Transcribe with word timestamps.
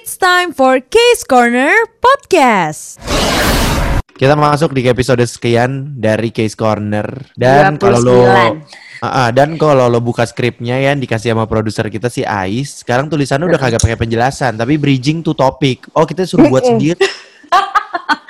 It's 0.00 0.16
time 0.16 0.56
for 0.56 0.80
Case 0.80 1.28
Corner 1.28 1.76
Podcast. 2.00 2.96
Kita 4.16 4.32
masuk 4.32 4.72
di 4.72 4.88
episode 4.88 5.20
sekian 5.28 6.00
dari 6.00 6.32
Case 6.32 6.56
Corner 6.56 7.04
dan 7.36 7.76
kalau 7.76 8.00
lo 8.00 8.24
29. 8.24 9.04
Ah, 9.04 9.28
dan 9.28 9.60
kalau 9.60 9.92
lo 9.92 10.00
buka 10.00 10.24
skripnya 10.24 10.80
ya 10.80 10.96
dikasih 10.96 11.36
sama 11.36 11.44
produser 11.44 11.92
kita 11.92 12.08
si 12.08 12.24
Ais, 12.24 12.80
sekarang 12.80 13.12
tulisannya 13.12 13.44
udah 13.44 13.60
kagak 13.60 13.84
pakai 13.84 14.00
penjelasan, 14.00 14.56
tapi 14.56 14.80
bridging 14.80 15.20
to 15.20 15.36
topic. 15.36 15.84
Oh, 15.92 16.08
kita 16.08 16.24
suruh 16.24 16.48
buat 16.48 16.64
sendiri. 16.64 16.96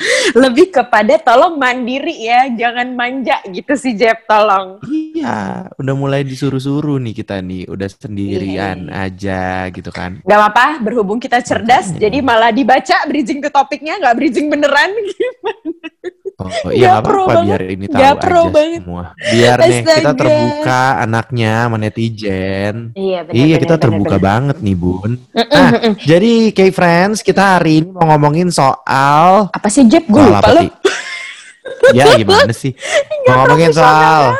Lebih 0.42 0.72
kepada 0.72 1.16
tolong 1.16 1.56
mandiri 1.56 2.22
ya, 2.22 2.48
jangan 2.48 2.92
manja 2.92 3.38
gitu 3.46 3.72
sih 3.74 3.92
Jeb, 3.92 4.24
tolong. 4.24 4.80
Iya, 4.82 5.68
udah 5.74 5.94
mulai 5.94 6.22
disuruh-suruh 6.22 6.96
nih 6.98 7.14
kita 7.14 7.38
nih, 7.38 7.66
udah 7.66 7.88
sendirian 7.88 8.88
Iya, 8.88 9.04
aja 9.06 9.42
gitu 9.68 9.90
kan. 9.90 10.22
Gak 10.22 10.38
apa-apa, 10.38 10.80
berhubung 10.80 11.18
kita 11.18 11.40
cerdas, 11.40 11.88
Makanya. 11.88 12.00
jadi 12.00 12.18
malah 12.20 12.50
dibaca 12.50 12.96
bridging 13.04 13.38
ke 13.38 13.48
topiknya, 13.48 13.98
nggak 13.98 14.16
bridging 14.16 14.48
beneran 14.48 14.90
gimana? 15.08 15.68
Oh, 16.40 16.48
iya 16.72 16.96
nggak 16.96 16.96
Gak 16.96 17.04
pro 17.04 17.20
apa-apa 17.20 17.32
banget. 17.36 17.44
biar 17.50 17.62
ini 17.68 17.84
tahu 17.84 18.00
Gak 18.00 18.14
pro 18.16 18.40
aja 18.40 18.48
banget. 18.50 18.80
semua. 18.80 19.04
Biar 19.20 19.56
nih 19.60 19.76
kita 19.76 19.92
Astaga. 19.92 20.16
terbuka 20.16 20.80
anaknya 20.98 21.52
sama 21.60 21.76
netizen. 21.76 22.74
Iya, 22.96 23.18
iya, 23.28 23.56
kita 23.58 23.76
terbuka 23.76 24.16
banget 24.16 24.56
nih, 24.58 24.72
Bun. 24.72 25.12
Nah, 25.30 25.70
jadi 26.00 26.32
Kay 26.50 26.70
Friends, 26.70 27.20
kita 27.20 27.60
hari 27.60 27.84
ini 27.84 27.92
mau 27.92 28.08
ngomongin 28.08 28.48
soal 28.48 29.52
Apa 29.52 29.68
sih 29.68 29.84
Jeb? 29.90 30.04
Gue 30.06 30.22
lupa. 30.22 30.46
Ti? 30.54 30.68
Ya, 31.92 32.14
gimana 32.20 32.52
sih? 32.54 32.72
mau 33.26 33.44
ngomongin 33.44 33.74
soal 33.74 34.38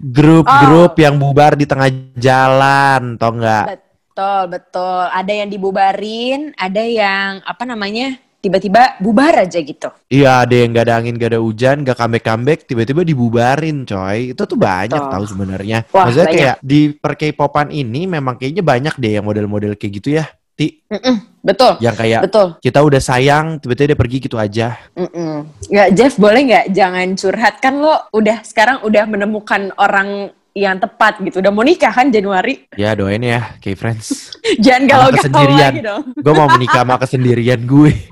grup-grup 0.00 0.94
yang 1.00 1.18
bubar 1.18 1.58
di 1.58 1.66
tengah 1.66 1.90
jalan, 2.16 3.18
tau 3.18 3.32
nggak? 3.34 3.64
Betul, 3.66 4.40
betul. 4.48 5.02
Ada 5.12 5.32
yang 5.44 5.48
dibubarin, 5.50 6.54
ada 6.56 6.82
yang 6.84 7.42
apa 7.44 7.64
namanya? 7.66 8.16
Tiba-tiba 8.36 9.00
bubar 9.02 9.42
aja 9.42 9.58
gitu. 9.58 9.90
Iya, 10.06 10.46
ada 10.46 10.54
yang 10.54 10.70
gak 10.70 10.86
ada 10.86 10.94
angin, 11.02 11.18
gak 11.18 11.34
ada 11.34 11.40
hujan, 11.42 11.82
gak 11.82 11.98
comeback-comeback, 11.98 12.62
tiba-tiba 12.70 13.02
dibubarin, 13.02 13.82
coy. 13.82 14.36
Itu 14.36 14.46
tuh 14.46 14.54
banyak 14.54 15.02
tahu 15.10 15.24
sebenarnya. 15.26 15.82
Maksudnya 15.90 16.28
banyak. 16.30 16.38
kayak 16.38 16.56
di 16.62 16.94
per 16.94 17.18
K-popan 17.18 17.74
ini 17.74 18.06
memang 18.06 18.38
kayaknya 18.38 18.62
banyak 18.62 18.94
deh 19.02 19.18
yang 19.18 19.26
model-model 19.26 19.74
kayak 19.74 19.92
gitu 19.98 20.22
ya. 20.22 20.30
Ti, 20.56 20.88
Mm-mm, 20.88 21.44
betul, 21.44 21.76
yang 21.84 21.92
kayak 21.92 22.24
betul. 22.24 22.56
kita 22.64 22.80
udah 22.80 22.96
sayang, 22.96 23.60
tiba-tiba 23.60 23.92
dia 23.92 23.98
pergi 24.00 24.16
gitu 24.24 24.40
aja. 24.40 24.80
Mm-mm. 24.96 25.44
Nggak, 25.68 25.88
Jeff 25.92 26.16
boleh 26.16 26.40
nggak 26.48 26.66
jangan 26.72 27.12
curhat 27.12 27.60
kan 27.60 27.76
lo 27.76 28.08
udah 28.16 28.40
sekarang 28.40 28.80
udah 28.80 29.04
menemukan 29.04 29.68
orang 29.76 30.32
yang 30.56 30.80
tepat 30.80 31.20
gitu. 31.20 31.44
Udah 31.44 31.52
mau 31.52 31.60
nikah 31.60 31.92
kan 31.92 32.08
Januari? 32.08 32.64
Ya 32.72 32.96
doain 32.96 33.20
ya, 33.20 33.52
K-Friends. 33.60 34.32
Jangan 34.64 34.80
Sama 34.80 34.88
galau-galau 34.88 35.16
kesendirian. 35.20 35.72
lagi 35.76 35.80
dong. 35.84 36.02
gue 36.16 36.32
mau 36.32 36.48
menikah 36.48 36.80
sama 36.80 36.96
kesendirian 36.96 37.60
gue. 37.68 37.92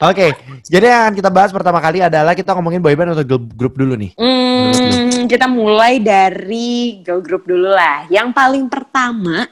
Oke, 0.00 0.36
jadi 0.68 0.84
yang 0.88 1.00
akan 1.08 1.14
kita 1.16 1.30
bahas 1.32 1.50
pertama 1.50 1.80
kali 1.80 2.04
adalah 2.04 2.36
kita 2.36 2.52
ngomongin 2.52 2.80
boyband 2.80 3.16
atau 3.16 3.24
girl 3.24 3.42
group 3.56 3.74
dulu 3.74 3.96
nih. 3.96 4.12
Hmm, 4.20 5.24
kita 5.26 5.48
mulai 5.48 5.98
dari 5.98 7.00
girl 7.00 7.24
group 7.24 7.48
dulu 7.48 7.72
lah. 7.72 8.04
Yang 8.12 8.28
paling 8.36 8.68
pertama, 8.68 9.48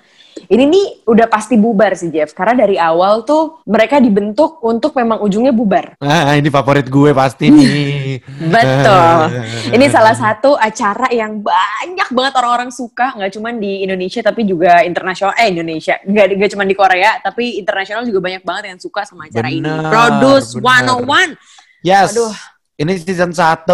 ini 0.50 0.64
nih 0.66 0.86
udah 1.06 1.30
pasti 1.30 1.54
bubar 1.54 1.94
sih 1.94 2.10
Jeff. 2.10 2.34
Karena 2.34 2.66
dari 2.66 2.74
awal 2.74 3.22
tuh 3.22 3.62
mereka 3.70 4.02
dibentuk 4.02 4.58
untuk 4.66 4.98
memang 4.98 5.22
ujungnya 5.22 5.54
bubar. 5.54 5.94
Ah, 6.02 6.34
ini 6.34 6.50
favorit 6.50 6.90
gue 6.90 7.14
pasti 7.14 7.54
nih. 7.54 8.18
Betul. 8.54 9.18
Ini 9.78 9.86
salah 9.86 10.16
satu 10.18 10.58
acara 10.58 11.06
yang 11.14 11.38
banyak 11.38 12.08
banget 12.10 12.34
orang-orang 12.34 12.70
suka, 12.74 13.14
nggak 13.14 13.38
cuma 13.38 13.54
di 13.54 13.86
Indonesia 13.86 14.18
tapi 14.26 14.42
juga 14.42 14.82
internasional. 14.82 15.38
Eh 15.38 15.54
Indonesia, 15.54 16.02
nggak 16.02 16.26
nggak 16.34 16.50
cuma 16.58 16.64
di 16.66 16.74
Korea, 16.74 17.22
tapi 17.22 17.62
internasional 17.62 18.02
juga 18.02 18.18
banyak 18.18 18.42
banget 18.42 18.64
yang 18.74 18.80
suka 18.82 19.06
sama 19.06 19.30
acara 19.30 19.46
ini. 19.46 19.62
Benar, 19.62 19.86
Produce 19.86 20.58
benar. 20.58 21.38
101. 21.38 21.86
Yes. 21.86 22.10
Aduh. 22.10 22.34
Ini 22.80 22.96
season 22.96 23.36
1. 23.36 23.68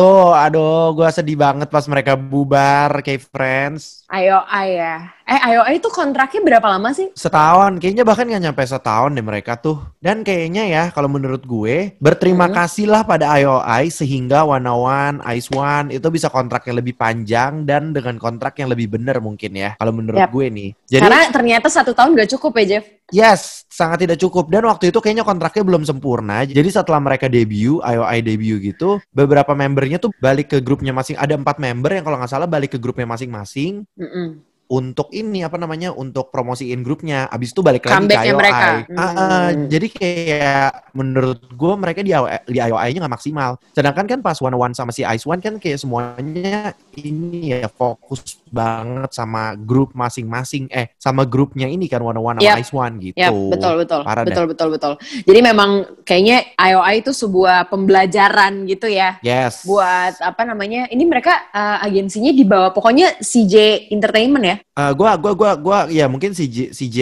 Aduh, 0.51 0.91
gue 0.99 1.09
sedih 1.15 1.39
banget 1.39 1.71
pas 1.71 1.87
mereka 1.87 2.19
bubar, 2.19 2.91
K-Friends. 3.07 4.03
Ayo 4.11 4.43
ya. 4.67 5.16
Eh 5.27 5.43
Ayo 5.43 5.67
itu 5.75 5.91
kontraknya 5.91 6.39
berapa 6.39 6.71
lama 6.71 6.95
sih? 6.95 7.11
Setahun, 7.11 7.83
kayaknya 7.83 8.07
bahkan 8.07 8.31
nggak 8.31 8.47
nyampe 8.47 8.63
setahun 8.63 9.11
deh 9.11 9.27
mereka 9.27 9.59
tuh. 9.59 9.83
Dan 9.99 10.23
kayaknya 10.23 10.71
ya, 10.71 10.85
kalau 10.95 11.11
menurut 11.11 11.43
gue, 11.43 11.99
berterima 11.99 12.47
Hmm. 12.47 12.55
kasihlah 12.55 13.03
pada 13.03 13.35
IOI 13.35 13.91
sehingga 13.91 14.47
One 14.47 14.71
One, 14.71 15.19
Ice 15.35 15.51
One 15.51 15.91
itu 15.91 16.07
bisa 16.15 16.31
kontrak 16.31 16.63
yang 16.71 16.79
lebih 16.79 16.95
panjang 16.95 17.67
dan 17.67 17.91
dengan 17.91 18.23
kontrak 18.23 18.55
yang 18.63 18.71
lebih 18.71 18.87
bener 18.87 19.19
mungkin 19.19 19.51
ya. 19.59 19.75
Kalau 19.83 19.91
menurut 19.91 20.23
Yap. 20.23 20.31
gue 20.31 20.47
nih. 20.47 20.71
Jadi, 20.95 21.03
Karena 21.03 21.21
ternyata 21.35 21.67
satu 21.75 21.91
tahun 21.91 22.15
gak 22.15 22.31
cukup 22.39 22.63
ya 22.63 22.79
Jeff. 22.79 22.85
yes, 23.11 23.67
sangat 23.67 24.07
tidak 24.07 24.23
cukup. 24.23 24.47
Dan 24.47 24.63
waktu 24.71 24.95
itu 24.95 25.03
kayaknya 25.03 25.27
kontraknya 25.27 25.67
belum 25.67 25.83
sempurna. 25.83 26.47
Jadi 26.47 26.71
setelah 26.71 27.03
mereka 27.03 27.27
debut, 27.27 27.83
IOI 27.83 28.23
debut 28.23 28.63
gitu, 28.63 29.03
beberapa 29.11 29.59
membernya 29.59 29.99
tuh 29.99 30.15
balik 30.23 30.55
ke 30.55 30.63
grupnya 30.63 30.95
masing. 30.95 31.19
Ada 31.19 31.35
empat 31.35 31.59
member 31.59 31.99
yang 31.99 32.07
kalau 32.07 32.15
nggak 32.15 32.31
salah 32.31 32.47
balik 32.47 32.75
ke 32.75 32.79
grupnya 32.79 33.11
masing-masing 33.11 33.83
Mm-mm. 33.99 34.39
Untuk 34.67 35.15
ini 35.15 35.47
apa 35.47 35.55
namanya 35.55 35.95
untuk 35.95 36.35
promosiin 36.35 36.83
grupnya 36.83 37.31
abis 37.31 37.55
itu 37.55 37.63
balik 37.63 37.87
lagi 37.87 38.03
ke 38.03 38.19
IOI 38.19 38.35
mereka. 38.35 38.67
Ah, 38.91 39.03
ah, 39.07 39.47
Hmm. 39.55 39.71
jadi 39.71 39.87
kayak 39.87 40.69
menurut 40.91 41.39
gue 41.47 41.73
mereka 41.79 42.01
di 42.03 42.11
IOI, 42.11 42.39
di 42.51 42.59
IOI-nya 42.59 42.99
nggak 43.07 43.15
maksimal 43.15 43.51
sedangkan 43.71 44.07
kan 44.11 44.19
pas 44.27 44.39
One 44.43 44.59
One 44.59 44.75
sama 44.75 44.91
si 44.91 45.07
Ice 45.07 45.23
One 45.23 45.39
kan 45.39 45.63
kayak 45.63 45.79
semuanya 45.79 46.75
ini 46.99 47.55
ya 47.55 47.71
fokus 47.71 48.43
banget 48.57 49.11
sama 49.13 49.53
grup 49.53 49.93
masing-masing 49.93 50.73
eh 50.73 50.97
sama 50.97 51.29
grupnya 51.29 51.69
ini 51.69 51.85
kan 51.87 52.01
One 52.01 52.17
One 52.17 52.39
Yap. 52.41 52.57
Ice 52.65 52.73
One 52.73 52.97
gitu 52.99 53.17
Ya 53.21 53.29
betul 53.29 53.85
betul 53.85 54.01
Parah 54.01 54.25
betul 54.25 54.45
betul 54.49 54.69
betul. 54.73 54.93
Jadi 55.29 55.41
memang 55.45 55.71
kayaknya 56.09 56.49
IOI 56.57 57.05
itu 57.05 57.13
sebuah 57.13 57.69
pembelajaran 57.69 58.65
gitu 58.65 58.89
ya. 58.89 59.21
yes 59.21 59.63
buat 59.63 60.17
apa 60.25 60.43
namanya 60.49 60.89
ini 60.89 61.05
mereka 61.05 61.51
uh, 61.53 61.85
agensinya 61.85 62.33
di 62.33 62.43
bawah 62.43 62.73
pokoknya 62.73 63.21
CJ 63.21 63.89
Entertainment 63.93 64.45
ya 64.45 64.57
Eh, 64.77 64.93
gua 64.93 65.17
gua 65.17 65.33
gua 65.33 65.53
gua 65.57 65.79
ya 65.89 66.05
mungkin 66.05 66.37
si 66.37 66.45
J, 66.53 66.57
si 66.77 66.93
J 66.93 67.01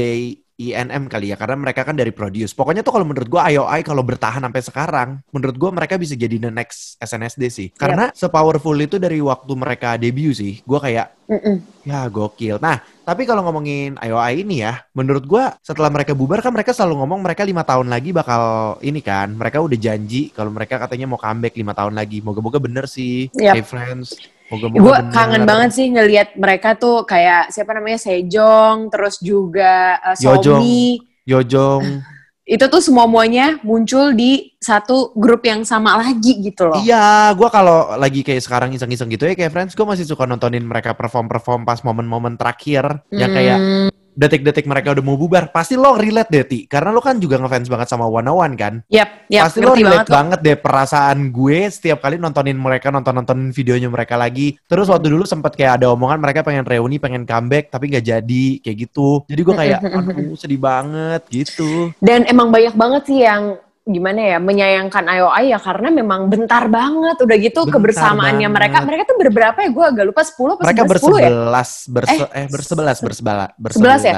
INM 0.54 1.10
kali 1.10 1.34
ya 1.34 1.36
karena 1.36 1.58
mereka 1.58 1.82
kan 1.82 1.98
dari 1.98 2.14
produce. 2.14 2.54
Pokoknya 2.54 2.86
tuh 2.86 2.94
kalau 2.94 3.06
menurut 3.06 3.26
gua 3.26 3.50
IOI 3.50 3.82
kalau 3.82 4.06
bertahan 4.06 4.38
sampai 4.46 4.62
sekarang, 4.62 5.08
menurut 5.34 5.56
gua 5.58 5.70
mereka 5.74 5.98
bisa 5.98 6.14
jadi 6.14 6.38
the 6.38 6.50
next 6.50 6.94
SNSD 7.02 7.42
sih. 7.50 7.68
Karena 7.74 8.14
sepowerful 8.14 8.78
itu 8.78 9.02
dari 9.02 9.18
waktu 9.18 9.52
mereka 9.58 9.98
debut 9.98 10.30
sih. 10.30 10.62
Gua 10.62 10.78
kayak 10.78 11.10
Mm-mm. 11.26 11.56
ya 11.82 12.06
gokil. 12.06 12.62
Nah, 12.62 12.78
tapi 13.02 13.26
kalau 13.26 13.42
ngomongin 13.42 13.98
IOI 13.98 14.46
ini 14.46 14.62
ya, 14.62 14.86
menurut 14.94 15.26
gua 15.26 15.58
setelah 15.58 15.90
mereka 15.90 16.14
bubar 16.14 16.38
kan 16.38 16.54
mereka 16.54 16.70
selalu 16.70 17.02
ngomong 17.02 17.20
mereka 17.24 17.42
lima 17.42 17.66
tahun 17.66 17.90
lagi 17.90 18.14
bakal 18.14 18.76
ini 18.78 19.02
kan. 19.02 19.34
Mereka 19.34 19.58
udah 19.58 19.78
janji 19.78 20.30
kalau 20.30 20.54
mereka 20.54 20.78
katanya 20.78 21.10
mau 21.10 21.18
comeback 21.18 21.58
lima 21.58 21.74
tahun 21.74 21.98
lagi. 21.98 22.22
Moga-moga 22.22 22.62
bener 22.62 22.86
sih. 22.86 23.26
Yap. 23.34 23.58
Hey 23.58 23.64
friends. 23.66 24.33
Gue 24.58 24.98
kangen 25.10 25.44
banget 25.44 25.70
sih 25.74 25.86
ngelihat 25.90 26.38
mereka 26.38 26.74
tuh 26.78 27.02
kayak 27.06 27.50
siapa 27.50 27.74
namanya 27.74 28.00
Sejong 28.00 28.88
terus 28.88 29.20
juga 29.20 29.98
uh, 30.02 30.16
Yojong. 30.16 30.60
Somi. 30.60 31.00
Yojong. 31.24 31.82
itu 32.44 32.60
tuh 32.68 32.84
semua 32.84 33.08
muanya 33.08 33.56
muncul 33.64 34.12
di 34.12 34.52
satu 34.60 35.16
grup 35.16 35.48
yang 35.48 35.64
sama 35.64 35.96
lagi 35.96 36.44
gitu 36.44 36.68
loh. 36.68 36.76
Iya, 36.76 37.32
gua 37.40 37.48
kalau 37.48 37.96
lagi 37.96 38.20
kayak 38.20 38.44
sekarang 38.44 38.76
iseng-iseng 38.76 39.08
gitu 39.08 39.24
ya 39.24 39.32
kayak 39.32 39.48
friends, 39.48 39.72
gue 39.72 39.86
masih 39.88 40.04
suka 40.04 40.28
nontonin 40.28 40.60
mereka 40.60 40.92
perform-perform 40.92 41.64
pas 41.64 41.80
momen-momen 41.80 42.36
terakhir. 42.36 43.00
Yang 43.08 43.32
kayak 43.32 43.58
Hmm, 43.64 43.88
detik-detik 44.14 44.64
mereka 44.64 44.94
udah 44.94 45.04
mau 45.04 45.18
bubar. 45.18 45.50
Pasti 45.50 45.74
lo 45.74 45.98
relate 45.98 46.30
deh, 46.30 46.44
Ti. 46.46 46.60
Karena 46.70 46.94
lo 46.94 47.02
kan 47.02 47.18
juga 47.18 47.36
ngefans 47.42 47.68
banget 47.68 47.88
sama 47.90 48.06
One 48.06 48.30
One 48.30 48.54
kan. 48.54 48.80
yap 48.88 49.26
yap 49.28 49.50
Pasti 49.50 49.60
lo 49.60 49.74
relate 49.74 50.06
banget 50.06 50.14
banget 50.14 50.38
deh 50.40 50.56
perasaan 50.58 51.34
gue 51.34 51.58
setiap 51.68 51.98
kali 52.00 52.16
nontonin 52.16 52.56
mereka, 52.56 52.88
nonton-nonton 52.94 53.50
videonya 53.50 53.90
mereka 53.90 54.14
lagi. 54.14 54.56
Terus 54.64 54.88
waktu 54.88 55.10
dulu 55.10 55.26
sempet 55.26 55.58
kayak 55.58 55.82
ada 55.82 55.92
omongan 55.92 56.22
mereka 56.22 56.46
pengen 56.46 56.64
reuni, 56.64 56.96
pengen 57.02 57.26
comeback, 57.26 57.68
tapi 57.68 57.90
nggak 57.90 58.06
jadi, 58.06 58.46
kayak 58.62 58.76
gitu. 58.88 59.26
Jadi 59.26 59.40
gue 59.42 59.54
kayak, 59.54 59.80
aduh 60.14 60.38
sedih 60.38 60.60
banget 60.62 61.22
gitu. 61.28 61.90
dan 61.98 62.24
emang 62.30 62.48
banyak 62.48 62.74
banget 62.74 63.02
sih 63.10 63.18
yang 63.26 63.58
gimana 63.84 64.16
ya 64.16 64.38
menyayangkan 64.40 65.04
IOI 65.04 65.52
ya 65.52 65.60
karena 65.60 65.92
memang 65.92 66.32
bentar 66.32 66.64
banget 66.72 67.20
udah 67.20 67.36
gitu 67.36 67.68
Bentar 67.68 67.74
kebersamaannya 67.76 68.48
banget. 68.48 68.56
mereka 68.56 68.78
mereka 68.80 69.02
tuh 69.12 69.16
berberapa 69.20 69.58
ya 69.60 69.68
gue 69.68 69.84
agak 69.84 70.04
lupa 70.08 70.22
10 70.24 70.32
apa 70.56 70.62
Mereka 70.64 70.82
11 70.88 70.88
10 70.88 70.88
ya 70.88 70.88
bersebelas, 70.88 71.70
berse 71.92 72.24
eh, 72.32 72.46
bersebelas, 72.48 72.98
bersebelas, 73.04 73.48
Sebelas 73.76 74.02
ya? 74.08 74.14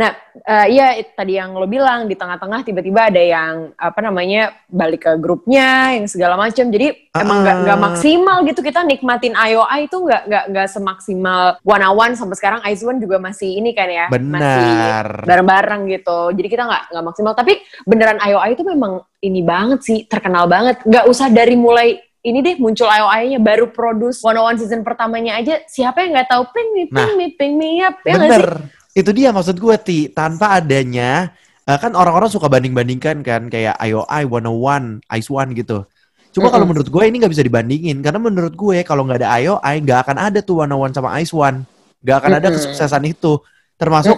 Nah, 0.00 0.10
eh, 0.40 0.66
iya 0.72 0.86
tadi 1.12 1.36
yang 1.36 1.52
lo 1.52 1.68
bilang 1.68 2.08
di 2.08 2.16
tengah-tengah 2.16 2.64
tiba-tiba 2.64 3.12
ada 3.12 3.20
yang 3.20 3.76
apa 3.76 4.00
namanya 4.00 4.56
balik 4.72 5.04
ke 5.04 5.12
grupnya 5.20 5.92
yang 6.00 6.08
segala 6.08 6.40
macam. 6.40 6.72
Jadi 6.72 7.09
emang 7.10 7.42
nggak 7.42 7.56
nggak 7.66 7.80
maksimal 7.82 8.36
gitu 8.46 8.60
kita 8.62 8.86
nikmatin 8.86 9.34
IOI 9.34 9.90
itu 9.90 9.98
nggak 9.98 10.22
nggak 10.30 10.44
nggak 10.54 10.68
semaksimal 10.70 11.58
one 11.66 11.82
on 11.82 11.94
one 11.98 12.12
sampai 12.14 12.36
sekarang 12.38 12.60
Ice 12.70 12.86
One 12.86 13.02
juga 13.02 13.18
masih 13.18 13.58
ini 13.58 13.74
kan 13.74 13.90
ya 13.90 14.06
masih 14.14 14.22
Benar. 14.22 15.06
bareng-bareng 15.26 15.82
gitu. 15.90 16.30
Jadi 16.38 16.48
kita 16.48 16.62
nggak 16.70 16.82
nggak 16.94 17.04
maksimal. 17.10 17.32
Tapi 17.34 17.58
beneran 17.82 18.22
IOI 18.22 18.54
itu 18.54 18.62
memang 18.62 19.02
ini 19.26 19.42
banget 19.42 19.80
sih 19.82 19.98
terkenal 20.06 20.46
banget. 20.46 20.86
Nggak 20.86 21.04
usah 21.10 21.26
dari 21.34 21.58
mulai 21.58 21.98
ini 22.22 22.44
deh 22.44 22.60
muncul 22.62 22.86
IOI-nya 22.86 23.40
baru 23.42 23.72
produce 23.74 24.22
one 24.22 24.38
on 24.38 24.54
one 24.54 24.58
season 24.60 24.86
pertamanya 24.86 25.40
aja 25.40 25.64
siapa 25.66 26.04
yang 26.04 26.14
nggak 26.14 26.30
tahu 26.30 26.46
ping 26.52 26.68
me 26.76 26.84
ping 26.86 26.94
Nah, 26.94 27.16
me 27.16 27.26
ping 27.34 27.54
me 27.58 27.70
up 27.82 27.98
ya 28.06 28.14
sih? 28.14 28.28
Bener. 28.28 28.46
Itu 28.90 29.10
dia 29.14 29.30
maksud 29.30 29.56
gue, 29.58 29.76
Ti. 29.80 29.98
Tanpa 30.12 30.58
adanya 30.58 31.30
Eh, 31.70 31.78
kan 31.78 31.94
orang-orang 31.94 32.26
suka 32.26 32.50
banding-bandingkan 32.50 33.22
kan 33.22 33.46
kayak 33.46 33.78
IOI 33.78 34.26
101, 34.26 34.98
Ice 35.14 35.30
One 35.30 35.54
gitu. 35.54 35.86
Cuma 36.30 36.46
kalau 36.48 36.62
menurut 36.62 36.86
gue 36.86 37.02
ini 37.06 37.18
nggak 37.18 37.32
bisa 37.34 37.42
dibandingin 37.42 37.98
karena 38.06 38.22
menurut 38.22 38.54
gue 38.54 38.86
kalau 38.86 39.02
nggak 39.02 39.26
ada 39.26 39.30
IOI 39.42 39.74
nggak 39.82 39.98
akan 40.06 40.16
ada 40.30 40.38
tuh 40.42 40.62
101 40.62 40.94
sama 40.94 41.10
Ice 41.18 41.34
One. 41.34 41.66
Nggak 42.00 42.16
akan 42.22 42.32
ada 42.38 42.48
kesuksesan 42.54 43.02
itu. 43.10 43.42
Termasuk. 43.74 44.16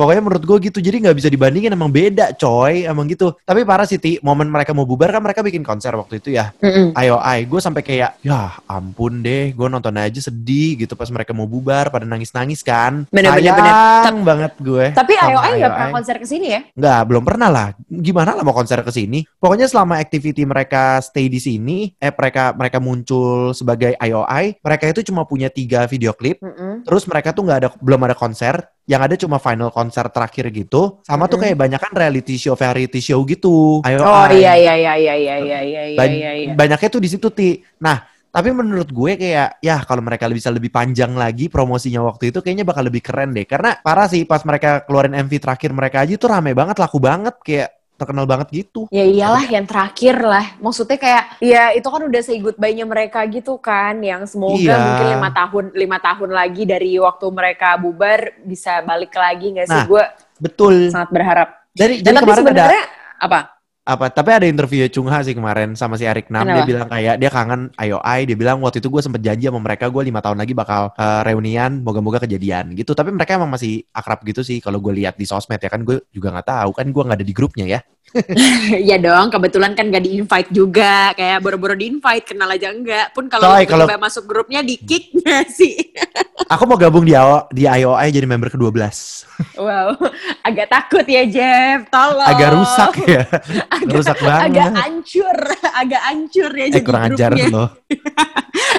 Pokoknya 0.00 0.24
menurut 0.24 0.44
gue 0.48 0.72
gitu, 0.72 0.80
jadi 0.80 0.96
nggak 0.96 1.16
bisa 1.20 1.28
dibandingin, 1.28 1.76
emang 1.76 1.92
beda 1.92 2.32
coy, 2.40 2.88
emang 2.88 3.04
gitu. 3.04 3.36
Tapi 3.44 3.68
parah 3.68 3.84
sih, 3.84 4.00
Ti, 4.00 4.16
momen 4.24 4.48
mereka 4.48 4.72
mau 4.72 4.88
bubar 4.88 5.12
kan 5.12 5.20
mereka 5.20 5.44
bikin 5.44 5.60
konser 5.60 5.92
waktu 5.92 6.24
itu 6.24 6.32
ya. 6.32 6.56
Mm-mm. 6.64 6.96
Ayo, 6.96 7.20
ay, 7.20 7.44
gue 7.44 7.60
sampai 7.60 7.84
kayak, 7.84 8.16
ya 8.24 8.56
ampun 8.64 9.20
deh, 9.20 9.52
gue 9.52 9.68
nonton 9.68 9.92
aja 10.00 10.16
sedih 10.16 10.80
gitu 10.80 10.96
pas 10.96 11.04
mereka 11.12 11.36
mau 11.36 11.44
bubar, 11.44 11.92
pada 11.92 12.08
nangis-nangis 12.08 12.64
kan. 12.64 13.04
Bener, 13.12 13.36
bener, 13.36 13.52
Sayang 13.60 14.24
banget 14.24 14.52
gue. 14.56 14.86
Tapi 14.96 15.12
sama 15.20 15.36
IOI 15.36 15.52
nggak 15.60 15.72
pernah 15.76 15.92
konser 15.92 16.16
ke 16.16 16.24
sini 16.24 16.46
ya? 16.48 16.60
Nggak, 16.72 17.00
belum 17.04 17.22
pernah 17.28 17.48
lah. 17.52 17.66
Gimana 17.84 18.32
lah 18.32 18.40
mau 18.40 18.56
konser 18.56 18.80
ke 18.80 18.88
sini? 18.88 19.28
Pokoknya 19.36 19.68
selama 19.68 20.00
activity 20.00 20.48
mereka 20.48 21.04
stay 21.04 21.28
di 21.28 21.36
sini, 21.36 21.92
eh 22.00 22.08
mereka 22.08 22.56
mereka 22.56 22.80
muncul 22.80 23.52
sebagai 23.52 24.00
IOI, 24.00 24.64
mereka 24.64 24.84
itu 24.88 25.12
cuma 25.12 25.28
punya 25.28 25.52
tiga 25.52 25.84
video 25.84 26.16
klip. 26.16 26.40
Mm-mm. 26.40 26.88
Terus 26.88 27.04
mereka 27.04 27.36
tuh 27.36 27.44
nggak 27.44 27.58
ada 27.60 27.68
belum 27.76 28.00
ada 28.08 28.16
konser, 28.16 28.64
yang 28.90 29.06
ada 29.06 29.14
cuma 29.14 29.38
final 29.38 29.70
konser 29.70 30.02
terakhir 30.10 30.50
gitu. 30.50 30.98
Sama 31.06 31.30
tuh 31.30 31.38
Mm-mm. 31.38 31.54
kayak 31.54 31.56
banyak 31.62 31.78
kan 31.78 31.92
reality 31.94 32.34
show 32.34 32.58
variety 32.58 32.98
show 32.98 33.22
gitu. 33.22 33.86
Ayo 33.86 34.02
Oh 34.02 34.26
iya 34.34 34.58
iya 34.58 34.74
iya 34.74 34.94
iya 34.98 35.14
iya 35.14 35.36
iya 35.38 35.58
iya 35.62 35.82
iya 35.86 36.04
iya. 36.10 36.30
iya. 36.34 36.52
Banyaknya 36.58 36.90
tuh 36.90 36.98
di 36.98 37.06
situ 37.06 37.30
ti. 37.30 37.62
Nah, 37.78 38.02
tapi 38.34 38.50
menurut 38.50 38.90
gue 38.90 39.14
kayak 39.14 39.62
ya 39.62 39.86
kalau 39.86 40.02
mereka 40.02 40.26
bisa 40.26 40.50
lebih 40.50 40.74
panjang 40.74 41.14
lagi 41.14 41.46
promosinya 41.46 42.02
waktu 42.02 42.34
itu 42.34 42.42
kayaknya 42.42 42.66
bakal 42.66 42.82
lebih 42.82 42.98
keren 42.98 43.30
deh. 43.30 43.46
Karena 43.46 43.78
parah 43.78 44.10
sih 44.10 44.26
pas 44.26 44.42
mereka 44.42 44.82
keluarin 44.82 45.14
MV 45.14 45.38
terakhir 45.38 45.70
mereka 45.70 46.02
aja 46.02 46.18
tuh 46.18 46.26
rame 46.26 46.50
banget, 46.50 46.74
laku 46.82 46.98
banget 46.98 47.38
kayak 47.46 47.79
terkenal 48.00 48.24
banget 48.24 48.48
gitu. 48.48 48.88
Ya 48.88 49.04
iyalah 49.04 49.44
yang 49.44 49.68
terakhir 49.68 50.16
lah. 50.16 50.56
Maksudnya 50.56 50.96
kayak 50.96 51.24
ya 51.38 51.76
itu 51.76 51.84
kan 51.84 52.00
udah 52.00 52.22
say 52.24 52.40
goodbye-nya 52.40 52.88
mereka 52.88 53.20
gitu 53.28 53.60
kan 53.60 54.00
yang 54.00 54.24
semoga 54.24 54.56
Iya. 54.56 54.76
mungkin 54.80 55.06
lima 55.20 55.28
tahun 55.30 55.64
lima 55.76 55.98
tahun 56.00 56.30
lagi 56.32 56.62
dari 56.64 56.96
waktu 56.96 57.26
mereka 57.28 57.76
bubar 57.76 58.40
bisa 58.40 58.80
balik 58.80 59.12
lagi 59.12 59.52
nggak 59.52 59.68
sih? 59.68 59.76
Nah, 59.76 59.84
Gue 59.84 60.04
Betul. 60.40 60.88
sangat 60.88 61.12
berharap. 61.12 61.48
Dari 61.70 62.00
Dan 62.00 62.16
jadi 62.16 62.16
tapi 62.16 62.24
kemarin 62.24 62.40
ada 62.40 62.48
sebenarnya 62.48 62.82
apa? 63.20 63.40
Apa 63.80 64.12
tapi 64.12 64.30
ada 64.30 64.44
interview 64.44 64.84
Chung 64.92 65.08
Ha 65.08 65.24
sih 65.24 65.32
kemarin 65.32 65.72
sama 65.72 65.96
si 65.96 66.04
Erik 66.04 66.28
Nam. 66.28 66.44
Dia 66.44 66.62
Kenapa? 66.62 66.68
bilang 66.68 66.88
kayak 66.92 67.14
dia 67.16 67.30
kangen 67.32 67.60
IOI 67.74 68.18
dia 68.28 68.36
bilang 68.36 68.60
waktu 68.60 68.78
itu 68.78 68.92
gue 68.92 69.02
sempet 69.02 69.24
janji 69.24 69.48
sama 69.48 69.58
mereka 69.58 69.88
gue 69.88 70.02
lima 70.04 70.20
tahun 70.20 70.36
lagi 70.36 70.52
bakal 70.52 70.92
eh, 70.94 71.20
reunian 71.24 71.80
moga-moga 71.80 72.20
kejadian 72.22 72.76
gitu. 72.76 72.92
Tapi 72.92 73.08
mereka 73.10 73.40
emang 73.40 73.50
masih 73.50 73.82
akrab 73.90 74.20
gitu 74.28 74.44
sih 74.44 74.60
kalau 74.60 74.78
gue 74.84 74.92
lihat 75.00 75.16
di 75.16 75.24
sosmed 75.24 75.58
ya 75.58 75.72
kan. 75.72 75.80
Gue 75.82 76.04
juga 76.12 76.28
nggak 76.30 76.48
tahu. 76.52 76.70
Kan 76.76 76.86
gue 76.92 77.02
nggak 77.08 77.18
ada 77.18 77.26
di 77.26 77.34
grupnya 77.34 77.64
ya 77.66 77.80
Iya 78.82 78.96
dong, 78.96 79.28
kebetulan 79.28 79.72
kan 79.72 79.86
gak 79.86 80.02
di-invite 80.02 80.50
juga. 80.50 81.10
Kayak 81.12 81.38
boro-boro 81.40 81.72
di-invite, 81.72 82.26
kenal 82.26 82.48
aja 82.48 82.68
enggak. 82.68 83.10
Pun 83.10 83.26
kalau 83.26 83.54
tiba-tiba 83.56 83.86
kalau- 83.88 84.02
masuk 84.02 84.24
grupnya 84.24 84.60
di-kick 84.60 85.14
sih? 85.58 85.94
aku 86.42 86.64
mau 86.64 86.74
gabung 86.74 87.04
di 87.04 87.12
AO 87.12 87.46
di 87.48 87.62
IOI 87.62 88.10
jadi 88.10 88.26
member 88.26 88.50
ke-12 88.50 88.74
wow, 89.60 89.94
agak 90.42 90.66
takut 90.66 91.04
ya 91.04 91.22
Jeff, 91.22 91.86
tolong. 91.86 92.26
agak 92.26 92.48
rusak 92.52 92.92
ya 93.06 93.22
Agak- 93.70 93.94
rusak 93.94 94.18
banget 94.18 94.42
Agak 94.48 94.68
hancur, 94.74 95.38
agak 95.70 96.02
hancur 96.02 96.50
ya 96.50 96.64
eh 96.64 96.70
jadi 96.72 96.82
kurang 96.82 97.02
ajar 97.06 97.30
grupnya. 97.30 97.54
loh 97.54 97.68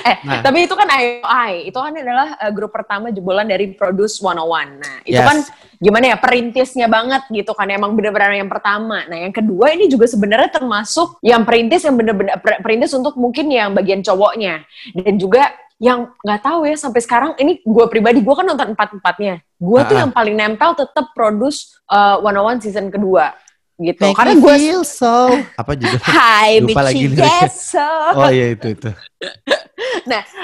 Eh, 0.08 0.18
Nah. 0.22 0.42
tapi 0.42 0.64
itu 0.64 0.74
kan 0.74 0.88
IOI, 0.88 1.52
itu 1.66 1.76
kan 1.76 1.92
adalah 1.92 2.36
uh, 2.36 2.50
grup 2.50 2.70
pertama 2.70 3.10
jebolan 3.10 3.46
dari 3.46 3.72
Produce 3.72 4.18
101. 4.18 4.78
Nah, 4.78 4.98
itu 5.02 5.14
Yes. 5.14 5.26
kan 5.26 5.38
gimana 5.78 6.06
ya, 6.08 6.18
perintisnya 6.18 6.88
banget 6.88 7.24
gitu 7.28 7.52
kan, 7.52 7.66
emang 7.68 7.92
bener-bener 7.92 8.38
yang 8.38 8.48
pertama. 8.48 9.02
Nah, 9.04 9.18
yang 9.20 9.32
kedua 9.32 9.72
ini 9.72 9.86
juga 9.86 10.06
sebenarnya 10.06 10.50
termasuk 10.52 11.22
yang 11.22 11.42
perintis 11.42 11.82
yang 11.82 11.94
bener-bener 11.94 12.38
per- 12.38 12.60
perintis 12.60 12.92
untuk 12.92 13.14
mungkin 13.14 13.48
yang 13.48 13.72
bagian 13.72 14.00
cowoknya. 14.00 14.62
Dan 14.92 15.16
juga 15.16 15.50
yang 15.78 16.14
nggak 16.16 16.42
tahu 16.42 16.60
ya 16.64 16.76
sampai 16.76 17.02
sekarang 17.02 17.32
ini 17.36 17.58
gue 17.60 17.86
pribadi 17.88 18.22
gue 18.22 18.30
kan 18.32 18.46
nonton 18.46 18.78
empat 18.78 18.94
empatnya 18.94 19.42
gue 19.58 19.80
tuh 19.84 19.98
Ah. 19.98 20.00
yang 20.00 20.14
paling 20.14 20.38
nempel 20.38 20.78
tetap 20.78 21.10
produce 21.12 21.74
uh, 21.88 22.22
101 22.22 22.62
season 22.62 22.86
kedua 22.88 23.34
gitu 23.76 24.06
Make 24.06 24.14
karena 24.14 24.34
gue 24.38 24.56
feel 24.62 24.82
so 24.86 25.34
apa 25.58 25.74
juga 25.74 25.98
Hai 26.06 26.62
Lupa 26.62 26.86
lagi. 26.86 27.10
Gesso 27.10 27.90
oh 28.14 28.30
iya 28.30 28.54
itu 28.54 28.78
itu 28.78 28.94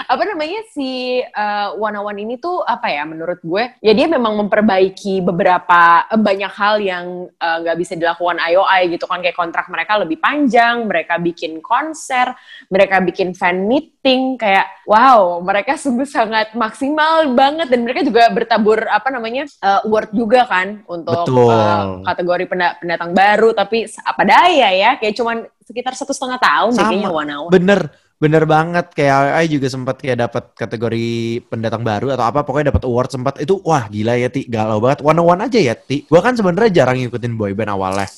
apa 0.07 0.23
namanya 0.23 0.61
si 0.71 1.19
uh, 1.19 1.75
One 1.75 1.99
One 1.99 2.19
ini 2.21 2.39
tuh 2.39 2.63
apa 2.63 2.87
ya 2.87 3.03
menurut 3.03 3.41
gue? 3.43 3.63
Ya 3.83 3.93
dia 3.93 4.07
memang 4.07 4.37
memperbaiki 4.45 5.19
beberapa 5.25 6.07
eh, 6.07 6.19
banyak 6.19 6.53
hal 6.53 6.75
yang 6.79 7.05
eh, 7.27 7.57
nggak 7.65 7.77
bisa 7.77 7.93
dilakukan 7.97 8.39
IOI 8.39 8.93
gitu 8.95 9.05
kan. 9.09 9.19
Kayak 9.19 9.37
kontrak 9.37 9.67
mereka 9.67 9.99
lebih 9.99 10.17
panjang 10.21 10.85
mereka 10.87 11.19
bikin 11.19 11.59
konser 11.59 12.33
mereka 12.71 13.03
bikin 13.03 13.33
fan 13.35 13.67
meeting. 13.67 14.39
Kayak 14.39 14.69
wow 14.87 15.41
mereka 15.43 15.75
sungguh 15.75 16.07
sangat 16.07 16.53
maksimal 16.55 17.27
banget. 17.33 17.67
Dan 17.67 17.83
mereka 17.83 18.01
juga 18.05 18.29
bertabur 18.31 18.87
apa 18.87 19.09
namanya 19.11 19.45
eh, 19.49 19.81
award 19.85 20.13
juga 20.15 20.47
kan 20.47 20.81
untuk 20.87 21.27
Betul. 21.27 21.51
eh, 21.51 21.85
kategori 22.07 22.45
penda- 22.47 22.75
pendatang 22.79 23.11
baru. 23.11 23.51
Tapi 23.51 23.89
apa 24.05 24.21
daya 24.23 24.69
ya? 24.71 24.91
Kayak 25.01 25.15
cuman 25.17 25.37
sekitar 25.67 25.93
satu 25.99 26.15
setengah 26.15 26.39
tahun 26.39 26.71
deh 26.71 26.79
Sama. 26.79 26.89
kayaknya 26.95 27.11
One 27.11 27.33
One 27.43 27.51
Bener, 27.51 27.91
bener 28.17 28.43
banget. 28.49 28.93
Kayak 28.93 29.41
I 29.41 29.45
juga 29.49 29.67
sempat 29.69 30.01
kayak 30.01 30.29
dapat 30.29 30.43
kategori 30.57 31.07
pendatang 31.47 31.81
baru 31.85 32.13
atau 32.13 32.25
apa, 32.25 32.41
pokoknya 32.43 32.75
dapat 32.75 32.83
award 32.85 33.09
sempat. 33.13 33.33
Itu 33.41 33.61
wah 33.61 33.87
gila 33.87 34.17
ya 34.17 34.29
Ti, 34.29 34.45
galau 34.49 34.81
banget. 34.81 35.05
One 35.05 35.21
on 35.21 35.37
one 35.37 35.41
aja 35.45 35.57
ya 35.57 35.73
Ti. 35.77 36.05
Gua 36.09 36.21
kan 36.21 36.33
sebenarnya 36.33 36.83
jarang 36.83 36.97
ngikutin 37.01 37.33
boyband 37.37 37.71
awalnya. 37.71 38.09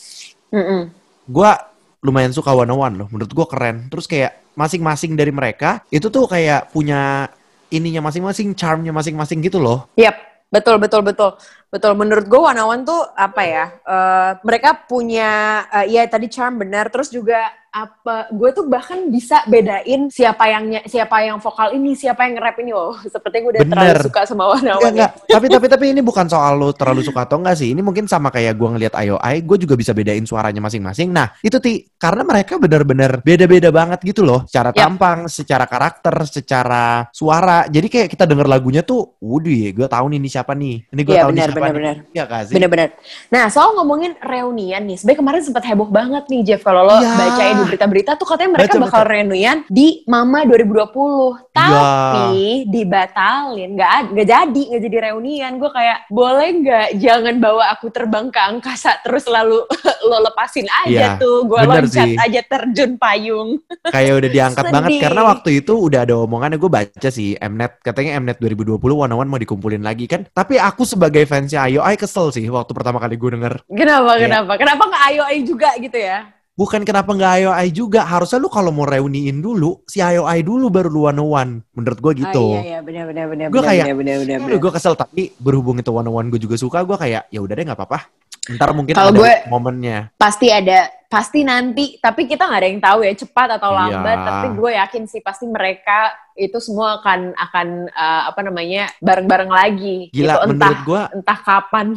Mm-mm. 0.55 0.89
Gua 1.29 1.55
lumayan 1.99 2.31
suka 2.31 2.55
one 2.55 2.71
on 2.71 2.79
one 2.79 2.95
loh. 3.03 3.07
Menurut 3.11 3.31
gua 3.35 3.45
keren. 3.45 3.91
Terus 3.91 4.07
kayak 4.07 4.39
masing-masing 4.59 5.15
dari 5.15 5.31
mereka 5.31 5.87
itu 5.87 6.11
tuh 6.11 6.27
kayak 6.27 6.75
punya 6.75 7.31
ininya 7.71 8.09
masing-masing, 8.09 8.57
charmnya 8.57 8.91
masing-masing 8.91 9.39
gitu 9.39 9.61
loh. 9.61 9.87
Yap, 9.95 10.19
betul 10.51 10.75
betul 10.81 11.05
betul 11.05 11.37
betul. 11.69 11.91
Menurut 11.95 12.25
gue 12.27 12.41
One 12.41 12.59
One 12.59 12.83
tuh 12.83 13.07
apa 13.15 13.41
ya? 13.45 13.65
eh, 13.71 14.31
mereka 14.43 14.73
punya, 14.89 15.63
eh, 15.69 15.95
ya 15.95 16.03
tadi 16.09 16.27
charm 16.27 16.59
benar. 16.59 16.89
Terus 16.89 17.07
juga 17.13 17.39
apa? 17.69 18.30
Gue 18.33 18.50
tuh 18.50 18.66
bahkan 18.66 19.07
bisa 19.07 19.45
bedain 19.45 20.10
siapa 20.10 20.50
yang 20.50 20.63
siapa 20.86 21.21
yang 21.21 21.38
vokal 21.38 21.74
ini, 21.74 21.94
siapa 21.94 22.25
yang 22.25 22.38
nge-rap 22.38 22.57
ini. 22.60 22.71
Oh, 22.74 22.98
sepertinya 23.06 23.42
gue 23.45 23.51
udah 23.56 23.62
Bener. 23.63 23.77
terlalu 23.77 24.06
suka 24.10 24.21
sama 24.25 24.44
ya. 24.60 24.75
enggak. 24.81 25.12
tapi 25.30 25.45
tapi 25.48 25.66
tapi 25.69 25.86
ini 25.94 26.01
bukan 26.01 26.25
soal 26.25 26.57
lu 26.57 26.69
terlalu 26.74 27.06
suka 27.06 27.30
atau 27.30 27.38
enggak 27.38 27.57
sih. 27.62 27.71
Ini 27.71 27.81
mungkin 27.86 28.10
sama 28.10 28.33
kayak 28.33 28.57
gua 28.57 28.74
ngelihat 28.74 28.94
IOI, 28.98 29.45
gue 29.45 29.57
juga 29.62 29.74
bisa 29.77 29.94
bedain 29.94 30.26
suaranya 30.26 30.59
masing-masing. 30.59 31.14
Nah, 31.14 31.30
itu 31.45 31.57
Ti, 31.61 31.94
karena 31.95 32.26
mereka 32.26 32.57
benar-benar 32.57 33.21
beda-beda 33.21 33.69
banget 33.69 34.02
gitu 34.02 34.26
loh. 34.26 34.44
Secara 34.49 34.73
Yap. 34.73 34.80
tampang, 34.90 35.19
secara 35.30 35.66
karakter, 35.69 36.16
secara 36.26 37.06
suara. 37.14 37.69
Jadi 37.69 37.88
kayak 37.88 38.09
kita 38.09 38.26
denger 38.26 38.47
lagunya 38.49 38.81
tuh, 38.81 39.14
waduh 39.21 39.49
gue 39.69 39.88
tahu 39.88 40.06
nih 40.09 40.18
ini 40.18 40.30
siapa 40.30 40.54
nih. 40.57 40.76
Ini 40.90 41.02
gue 41.06 41.14
Iya 41.14 41.21
tahu 41.23 41.31
nih 41.31 41.38
benar 41.38 41.49
siapa 41.49 41.59
benar 41.59 41.69
nih. 41.69 41.80
benar. 41.80 41.95
Iya 42.16 42.23
gak 42.26 42.42
sih? 42.49 42.54
Bener-bener. 42.57 42.88
Nah, 43.30 43.45
soal 43.54 43.69
ngomongin 43.78 44.11
reunian 44.19 44.81
nih, 44.85 44.97
sebenarnya 44.97 45.19
kemarin 45.21 45.42
sempat 45.45 45.64
heboh 45.66 45.90
banget 45.90 46.23
nih 46.28 46.42
Jeff 46.44 46.61
kalau 46.64 46.83
lo 46.85 46.97
Iya. 46.99 47.14
bacain 47.16 47.57
berita-berita 47.69 48.11
tuh 48.16 48.26
katanya 48.26 48.52
mereka 48.57 48.76
Baca, 48.76 48.83
bakal 48.85 49.02
reunian 49.06 49.57
di 49.69 50.02
Mama 50.06 50.44
2020. 50.44 51.49
Iya. 51.49 51.49
Tapi 51.52 52.40
dibatalin, 52.66 53.69
nggak 53.76 53.92
nggak 54.11 54.28
jadi, 54.28 54.61
nggak 54.71 54.83
jadi 54.83 54.97
reunian. 55.07 55.52
Gue 55.56 55.69
kayak 55.69 56.07
boleh 56.07 56.49
nggak 56.57 56.88
jangan 56.97 57.35
bawa 57.38 57.64
aku 57.71 57.88
terbang 57.90 58.28
ke 58.28 58.40
angkasa 58.40 58.97
terus 59.02 59.28
lalu 59.28 59.61
lo 60.09 60.18
lepasin 60.21 60.66
aja 60.88 60.88
Iya, 60.90 61.09
tuh, 61.19 61.45
gue 61.45 61.59
loncat 61.59 62.07
sih. 62.07 62.18
aja 62.18 62.42
terjun 62.42 62.95
payung. 62.95 63.59
kayak 63.95 64.14
udah 64.18 64.30
diangkat 64.30 64.64
Sedih. 64.64 64.73
banget 64.73 64.92
karena 64.99 65.21
waktu 65.28 65.49
itu 65.59 65.73
udah 65.76 65.99
ada 66.02 66.16
omongannya 66.18 66.57
gue 66.57 66.71
baca 66.71 67.09
sih 67.09 67.35
Mnet 67.35 67.83
katanya 67.83 68.18
Mnet 68.18 68.40
2020 68.40 68.80
one 68.80 69.11
on 69.11 69.19
one 69.19 69.30
mau 69.30 69.38
dikumpulin 69.38 69.83
lagi 69.83 70.07
kan 70.07 70.26
tapi 70.30 70.56
aku 70.56 70.81
sebagai 70.83 71.23
fansnya 71.23 71.68
IOI 71.68 71.94
kesel 71.94 72.31
sih 72.31 72.47
waktu 72.47 72.71
pertama 72.71 72.97
kali 72.97 73.16
gue 73.16 73.30
denger 73.30 73.54
Kenapa? 73.69 74.16
Iya. 74.16 74.23
Kenapa? 74.26 74.52
Kenapa 74.56 74.83
nggak 74.88 75.04
ayo 75.11 75.23
juga 75.44 75.69
gitu 75.78 75.97
ya? 75.97 76.19
Bukan 76.59 76.83
kenapa 76.83 77.16
nggak 77.16 77.33
IOI 77.39 77.68
juga, 77.71 78.04
harusnya 78.04 78.35
lu 78.35 78.51
kalau 78.51 78.75
mau 78.75 78.83
reuniin 78.83 79.39
dulu, 79.39 79.80
si 79.87 80.04
IOI 80.04 80.44
dulu 80.44 80.68
baru 80.68 80.92
lu 80.92 81.07
one 81.07 81.16
on 81.16 81.30
one. 81.31 81.51
Menurut 81.71 81.99
gue 82.04 82.13
gitu. 82.19 82.59
Ah, 82.59 82.59
iya 82.59 82.63
iya 82.75 82.80
benar 82.83 83.07
benar 83.07 83.25
benar. 83.31 83.47
Benar, 83.47 83.63
kayak, 83.63 83.85
benar 83.95 84.59
gue 84.59 84.71
kesel 84.75 84.99
tapi 84.99 85.31
berhubung 85.39 85.80
itu 85.80 85.87
one 85.87 86.04
on 86.04 86.19
one 86.19 86.28
gue 86.28 86.35
juga 86.35 86.59
suka, 86.59 86.83
gue 86.83 86.99
kayak 86.99 87.31
ya 87.31 87.39
udah 87.39 87.56
deh 87.56 87.63
nggak 87.63 87.80
apa-apa. 87.80 88.11
Ntar 88.49 88.75
mungkin 88.75 88.92
Kalau 88.92 89.16
ada 89.16 89.19
gue- 89.23 89.39
momennya. 89.47 90.11
pasti 90.19 90.51
ada 90.51 90.89
pasti 91.06 91.42
nanti 91.42 91.97
tapi 91.97 92.25
kita 92.25 92.45
nggak 92.45 92.59
ada 92.61 92.69
yang 92.69 92.81
tahu 92.81 92.99
ya 93.01 93.13
cepat 93.16 93.57
atau 93.57 93.73
Iya. 93.73 93.78
lambat 93.81 94.18
tapi 94.19 94.47
gue 94.54 94.71
yakin 94.78 95.04
sih 95.09 95.21
pasti 95.25 95.45
mereka 95.49 96.13
itu 96.37 96.57
semua 96.61 97.01
akan 97.01 97.33
akan 97.33 97.68
uh, 97.89 98.21
apa 98.30 98.42
namanya 98.45 98.94
bareng-bareng 99.01 99.49
lagi 99.49 99.97
Gila, 100.13 100.37
gitu 100.37 100.37
entah 100.54 100.69
menurut 100.69 100.81
gue, 100.85 101.01
entah 101.18 101.39
kapan 101.42 101.87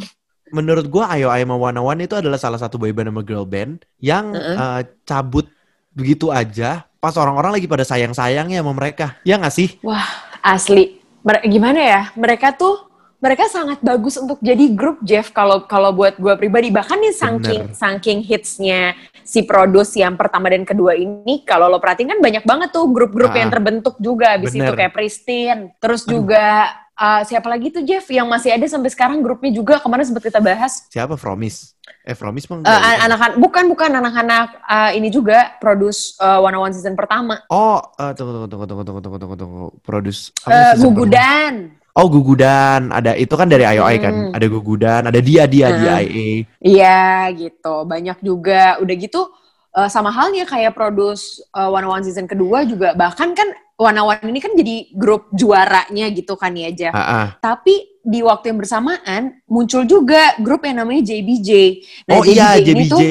menurut 0.53 0.85
gue 0.85 1.01
IOI 1.01 1.41
sama 1.41 1.55
One 1.57 1.75
on 1.75 1.85
One 1.89 2.05
itu 2.05 2.13
adalah 2.13 2.37
salah 2.37 2.61
satu 2.61 2.77
boyband 2.77 3.09
sama 3.09 3.25
girl 3.25 3.43
band 3.43 3.81
yang 3.97 4.31
Heeh. 4.31 4.55
eh, 4.55 4.81
cabut 5.03 5.49
begitu 5.91 6.29
aja 6.29 6.85
pas 6.97 7.17
orang-orang 7.17 7.57
lagi 7.57 7.67
pada 7.67 7.83
sayang-sayangnya 7.83 8.61
sama 8.61 8.71
mereka. 8.71 9.17
Ya 9.25 9.35
nggak 9.35 9.51
sih? 9.51 9.81
asli 10.39 10.99
Mer- 11.23 11.39
gimana 11.43 11.79
ya 11.79 12.01
mereka 12.13 12.51
tuh 12.51 12.91
mereka 13.17 13.47
sangat 13.47 13.79
bagus 13.79 14.19
untuk 14.19 14.43
jadi 14.43 14.75
grup 14.75 14.99
Jeff 15.01 15.31
kalau 15.31 15.63
kalau 15.63 15.95
buat 15.95 16.19
gue 16.19 16.35
pribadi 16.35 16.67
bahkan 16.67 16.99
nih 16.99 17.15
saking 17.15 17.61
Bener. 17.71 17.79
saking 17.79 18.19
hitsnya 18.19 18.91
si 19.23 19.47
produs 19.47 19.95
yang 19.95 20.19
pertama 20.19 20.51
dan 20.51 20.67
kedua 20.67 20.99
ini 20.99 21.47
kalau 21.47 21.71
lo 21.71 21.79
perhatiin 21.79 22.11
kan 22.11 22.19
banyak 22.19 22.43
banget 22.43 22.75
tuh 22.75 22.91
grup-grup 22.91 23.31
Ah. 23.31 23.39
yang 23.39 23.47
terbentuk 23.47 23.95
juga 24.03 24.35
abis 24.35 24.51
itu 24.51 24.59
Bener. 24.59 24.75
kayak 24.75 24.91
Pristine 24.91 25.61
terus 25.79 26.03
juga 26.03 26.67
uh, 27.03 27.21
siapa 27.27 27.47
lagi 27.51 27.67
tuh 27.67 27.83
Jeff 27.83 28.07
yang 28.07 28.31
masih 28.31 28.55
ada 28.55 28.63
sampai 28.63 28.87
sekarang 28.87 29.19
grupnya 29.19 29.51
juga 29.51 29.83
kemarin 29.83 30.07
sempat 30.07 30.23
kita 30.23 30.39
bahas. 30.39 30.87
Siapa 30.87 31.19
Fromis? 31.19 31.75
Eh 32.07 32.15
Fromis 32.15 32.47
mah 32.47 32.63
eh, 32.63 32.71
uh, 32.71 32.79
ya? 32.79 33.11
anak-anak 33.11 33.37
bukan 33.43 33.63
bukan 33.67 33.91
anak-anak 33.99 34.47
uh, 34.63 34.91
ini 34.95 35.11
juga 35.11 35.59
produs 35.59 36.15
uh, 36.23 36.39
One 36.39 36.55
One 36.55 36.73
season 36.73 36.95
pertama. 36.95 37.43
Oh, 37.51 37.83
uh, 37.99 38.11
tunggu 38.15 38.47
tunggu 38.47 38.47
tunggu 38.47 38.65
tunggu 38.67 38.83
tunggu 38.87 39.01
tunggu 39.03 39.17
tunggu 39.19 39.35
tunggu 39.35 39.65
produce 39.83 40.31
uh, 40.47 40.79
Gugudan. 40.79 41.75
Pertama? 41.75 41.81
Oh 41.93 42.09
Gugudan, 42.09 42.89
ada 42.89 43.13
itu 43.13 43.37
kan 43.37 43.45
dari 43.45 43.69
IOI 43.69 44.01
kan? 44.01 44.09
hmm. 44.09 44.25
kan, 44.33 44.35
ada 44.41 44.45
Gugudan, 44.49 45.01
ada 45.13 45.19
dia 45.21 45.45
dia 45.45 45.69
ah. 45.69 45.69
hmm. 45.69 45.77
dia 45.77 45.95
IA. 46.01 46.31
Iya 46.57 47.05
gitu, 47.37 47.75
banyak 47.85 48.17
juga. 48.25 48.81
Udah 48.81 48.95
gitu 48.97 49.29
eh, 49.77 49.89
sama 49.89 50.13
halnya 50.13 50.45
kayak 50.45 50.77
produce 50.77 51.41
uh, 51.53 51.69
One 51.69 51.89
One 51.89 52.03
season 52.05 52.29
kedua 52.29 52.65
juga 52.65 52.93
bahkan 52.93 53.33
kan 53.33 53.49
One 53.73 53.97
One 53.97 54.29
ini 54.29 54.39
kan 54.39 54.53
jadi 54.53 54.93
grup 54.93 55.33
juaranya 55.33 56.05
gitu 56.13 56.37
kan 56.37 56.53
ya 56.53 56.69
Jeff. 56.69 56.93
Ah, 56.93 57.01
ah. 57.01 57.27
Tapi 57.41 57.99
di 58.03 58.19
waktu 58.21 58.53
yang 58.53 58.59
bersamaan 58.59 59.41
muncul 59.47 59.87
juga 59.87 60.35
grup 60.43 60.67
yang 60.67 60.83
namanya 60.83 61.07
JBJ. 61.09 61.49
oh 62.11 62.23
iya, 62.27 62.59
ini 62.59 62.85
JBJ. 62.85 62.91
tuh 62.91 63.01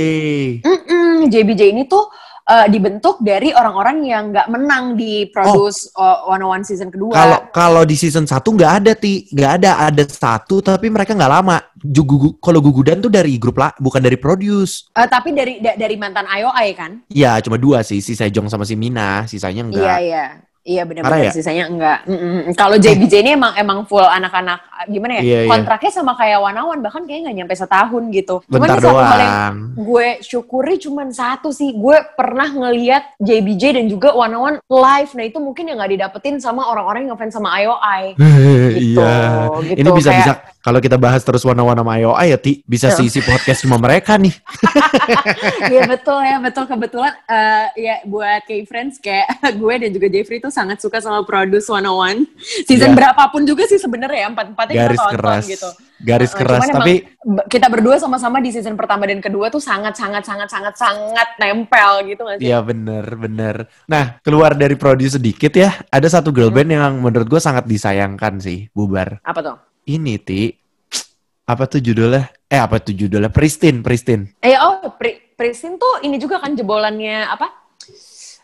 Mm-mm, 0.62 1.14
JBJ 1.32 1.62
ini 1.72 1.82
tuh 1.88 2.06
eh, 2.48 2.66
dibentuk 2.70 3.22
dari 3.22 3.54
orang-orang 3.54 4.02
yang 4.06 4.34
nggak 4.34 4.48
menang 4.50 4.98
di 4.98 5.28
produce 5.30 5.90
uh, 5.94 6.26
One 6.26 6.42
One 6.42 6.64
season 6.66 6.90
kedua. 6.90 7.14
Kalau 7.14 7.38
kalau 7.54 7.82
di 7.86 7.94
season 7.94 8.26
1 8.26 8.42
nggak 8.42 8.72
ada 8.82 8.92
ti, 8.98 9.26
nggak 9.30 9.52
ada 9.62 9.70
ada 9.90 10.02
satu 10.06 10.58
tapi 10.58 10.90
mereka 10.90 11.14
nggak 11.14 11.32
lama. 11.32 11.58
Jugu, 11.82 12.38
kalau 12.38 12.62
Gugudan 12.62 13.02
tuh 13.02 13.10
dari 13.10 13.34
grup 13.42 13.58
lah, 13.58 13.74
bukan 13.74 13.98
dari 13.98 14.14
produce. 14.14 14.86
Eh, 14.94 15.08
tapi 15.10 15.34
dari 15.34 15.58
da- 15.58 15.74
dari 15.74 15.98
mantan 15.98 16.30
IOI 16.30 16.68
kan? 16.78 17.02
Iya, 17.10 17.42
cuma 17.42 17.58
dua 17.58 17.82
sih, 17.82 17.98
si 17.98 18.14
Sejong 18.14 18.46
sama 18.46 18.62
si 18.62 18.78
Mina, 18.78 19.26
sisanya 19.26 19.66
enggak. 19.66 19.82
Iya 19.82 19.96
iya. 19.98 20.26
Iya 20.62 20.86
benar-benar 20.86 21.26
ya? 21.26 21.32
sisanya 21.34 21.66
enggak. 21.66 22.06
Mm-mm. 22.06 22.54
Kalau 22.54 22.78
JBJ 22.78 23.26
ini 23.26 23.34
emang 23.34 23.50
emang 23.58 23.82
full 23.82 24.06
anak-anak 24.06 24.62
gimana 24.86 25.12
ya? 25.18 25.22
Iya, 25.22 25.38
iya. 25.44 25.50
Kontraknya 25.50 25.90
sama 25.90 26.12
kayak 26.14 26.38
Wanawan 26.40 26.78
bahkan 26.80 27.02
kayaknya 27.02 27.30
nggak 27.30 27.38
nyampe 27.38 27.54
setahun 27.54 28.02
gitu. 28.10 28.36
Cuman 28.46 28.68
Bentar 28.68 28.78
hal 28.82 29.20
yang 29.20 29.54
gue 29.74 30.08
syukuri 30.20 30.74
cuman 30.78 31.08
satu 31.10 31.50
sih. 31.50 31.72
Gue 31.72 31.98
pernah 32.14 32.48
ngeliat 32.48 33.16
JBJ 33.18 33.78
dan 33.78 33.86
juga 33.86 34.12
Wanawan 34.12 34.58
live. 34.64 35.10
Nah 35.14 35.24
itu 35.24 35.38
mungkin 35.38 35.68
yang 35.68 35.78
nggak 35.78 35.92
didapetin 35.94 36.36
sama 36.38 36.66
orang-orang 36.66 37.06
yang 37.06 37.18
fans 37.18 37.34
sama 37.34 37.52
IOI. 37.56 38.14
Gitu, 38.16 38.96
iya. 38.98 39.48
gitu. 39.60 39.78
Ini 39.78 39.88
bisa 39.92 40.10
Kayak- 40.10 40.20
bisa 40.22 40.32
kalau 40.62 40.78
kita 40.78 40.94
bahas 40.94 41.26
terus 41.26 41.42
warna-warna 41.42 41.82
sama 41.82 41.98
IOI 41.98 42.26
ya 42.30 42.38
Ti, 42.38 42.62
bisa 42.62 42.86
Iya. 42.90 42.98
sisi 43.02 43.18
podcast 43.18 43.66
cuma 43.66 43.76
mereka 43.76 44.14
nih. 44.14 44.30
Iya 45.62 45.82
betul 45.88 46.20
ya, 46.22 46.36
betul 46.38 46.64
kebetulan 46.66 47.12
eh, 47.26 47.66
ya 47.76 47.94
buat 48.04 48.42
K-Friends 48.46 48.98
kayak 48.98 49.26
gue 49.60 49.74
dan 49.78 49.90
juga 49.90 50.06
Jeffrey 50.06 50.38
tuh 50.38 50.52
sangat 50.52 50.78
suka 50.78 50.98
sama 50.98 51.22
Produce 51.22 51.66
101. 51.66 52.26
Season 52.66 52.92
Iya. 52.92 52.96
berapapun 52.96 53.42
juga 53.42 53.66
sih 53.66 53.78
sebenarnya 53.78 54.26
ya, 54.26 54.28
empat-empatnya 54.30 54.71
Garis 54.72 55.00
tonton 55.00 55.12
keras. 55.14 55.44
gitu. 55.46 55.68
Garis 56.02 56.32
keras 56.34 56.66
cuman 56.66 56.76
tapi 56.82 56.94
kita 57.46 57.70
berdua 57.70 57.94
sama-sama 57.94 58.42
di 58.42 58.50
season 58.50 58.74
pertama 58.74 59.06
dan 59.06 59.22
kedua 59.22 59.46
tuh 59.46 59.62
sangat 59.62 59.94
sangat 59.94 60.26
sangat 60.26 60.50
sangat 60.50 60.74
sangat 60.74 61.28
nempel 61.38 62.02
gitu 62.10 62.26
gak 62.26 62.42
sih? 62.42 62.50
Iya 62.50 62.58
bener 62.58 63.06
bener. 63.14 63.54
Nah 63.86 64.18
keluar 64.20 64.58
dari 64.58 64.74
produce 64.74 65.14
sedikit 65.14 65.54
ya, 65.54 65.70
ada 65.86 66.08
satu 66.10 66.34
girl 66.34 66.50
Hmm. 66.50 66.58
band 66.58 66.70
yang 66.74 66.92
menurut 66.98 67.30
gue 67.30 67.38
sangat 67.38 67.70
disayangkan 67.70 68.42
sih 68.42 68.66
bubar. 68.74 69.22
Apa 69.22 69.40
tuh? 69.40 69.56
Ini 69.86 70.18
Ti, 70.18 70.42
apa 71.42 71.64
tuh 71.66 71.78
judulnya? 71.78 72.30
Eh 72.46 72.58
apa 72.58 72.82
tuh 72.82 72.94
judulnya? 72.94 73.30
Pristine, 73.30 73.78
Pristine. 73.82 74.34
Eh 74.42 74.58
oh, 74.58 74.82
Pri 74.98 75.32
Pristin 75.32 75.74
tuh 75.74 76.02
ini 76.02 76.18
juga 76.18 76.38
kan 76.38 76.54
jebolannya 76.54 77.26
apa? 77.26 77.61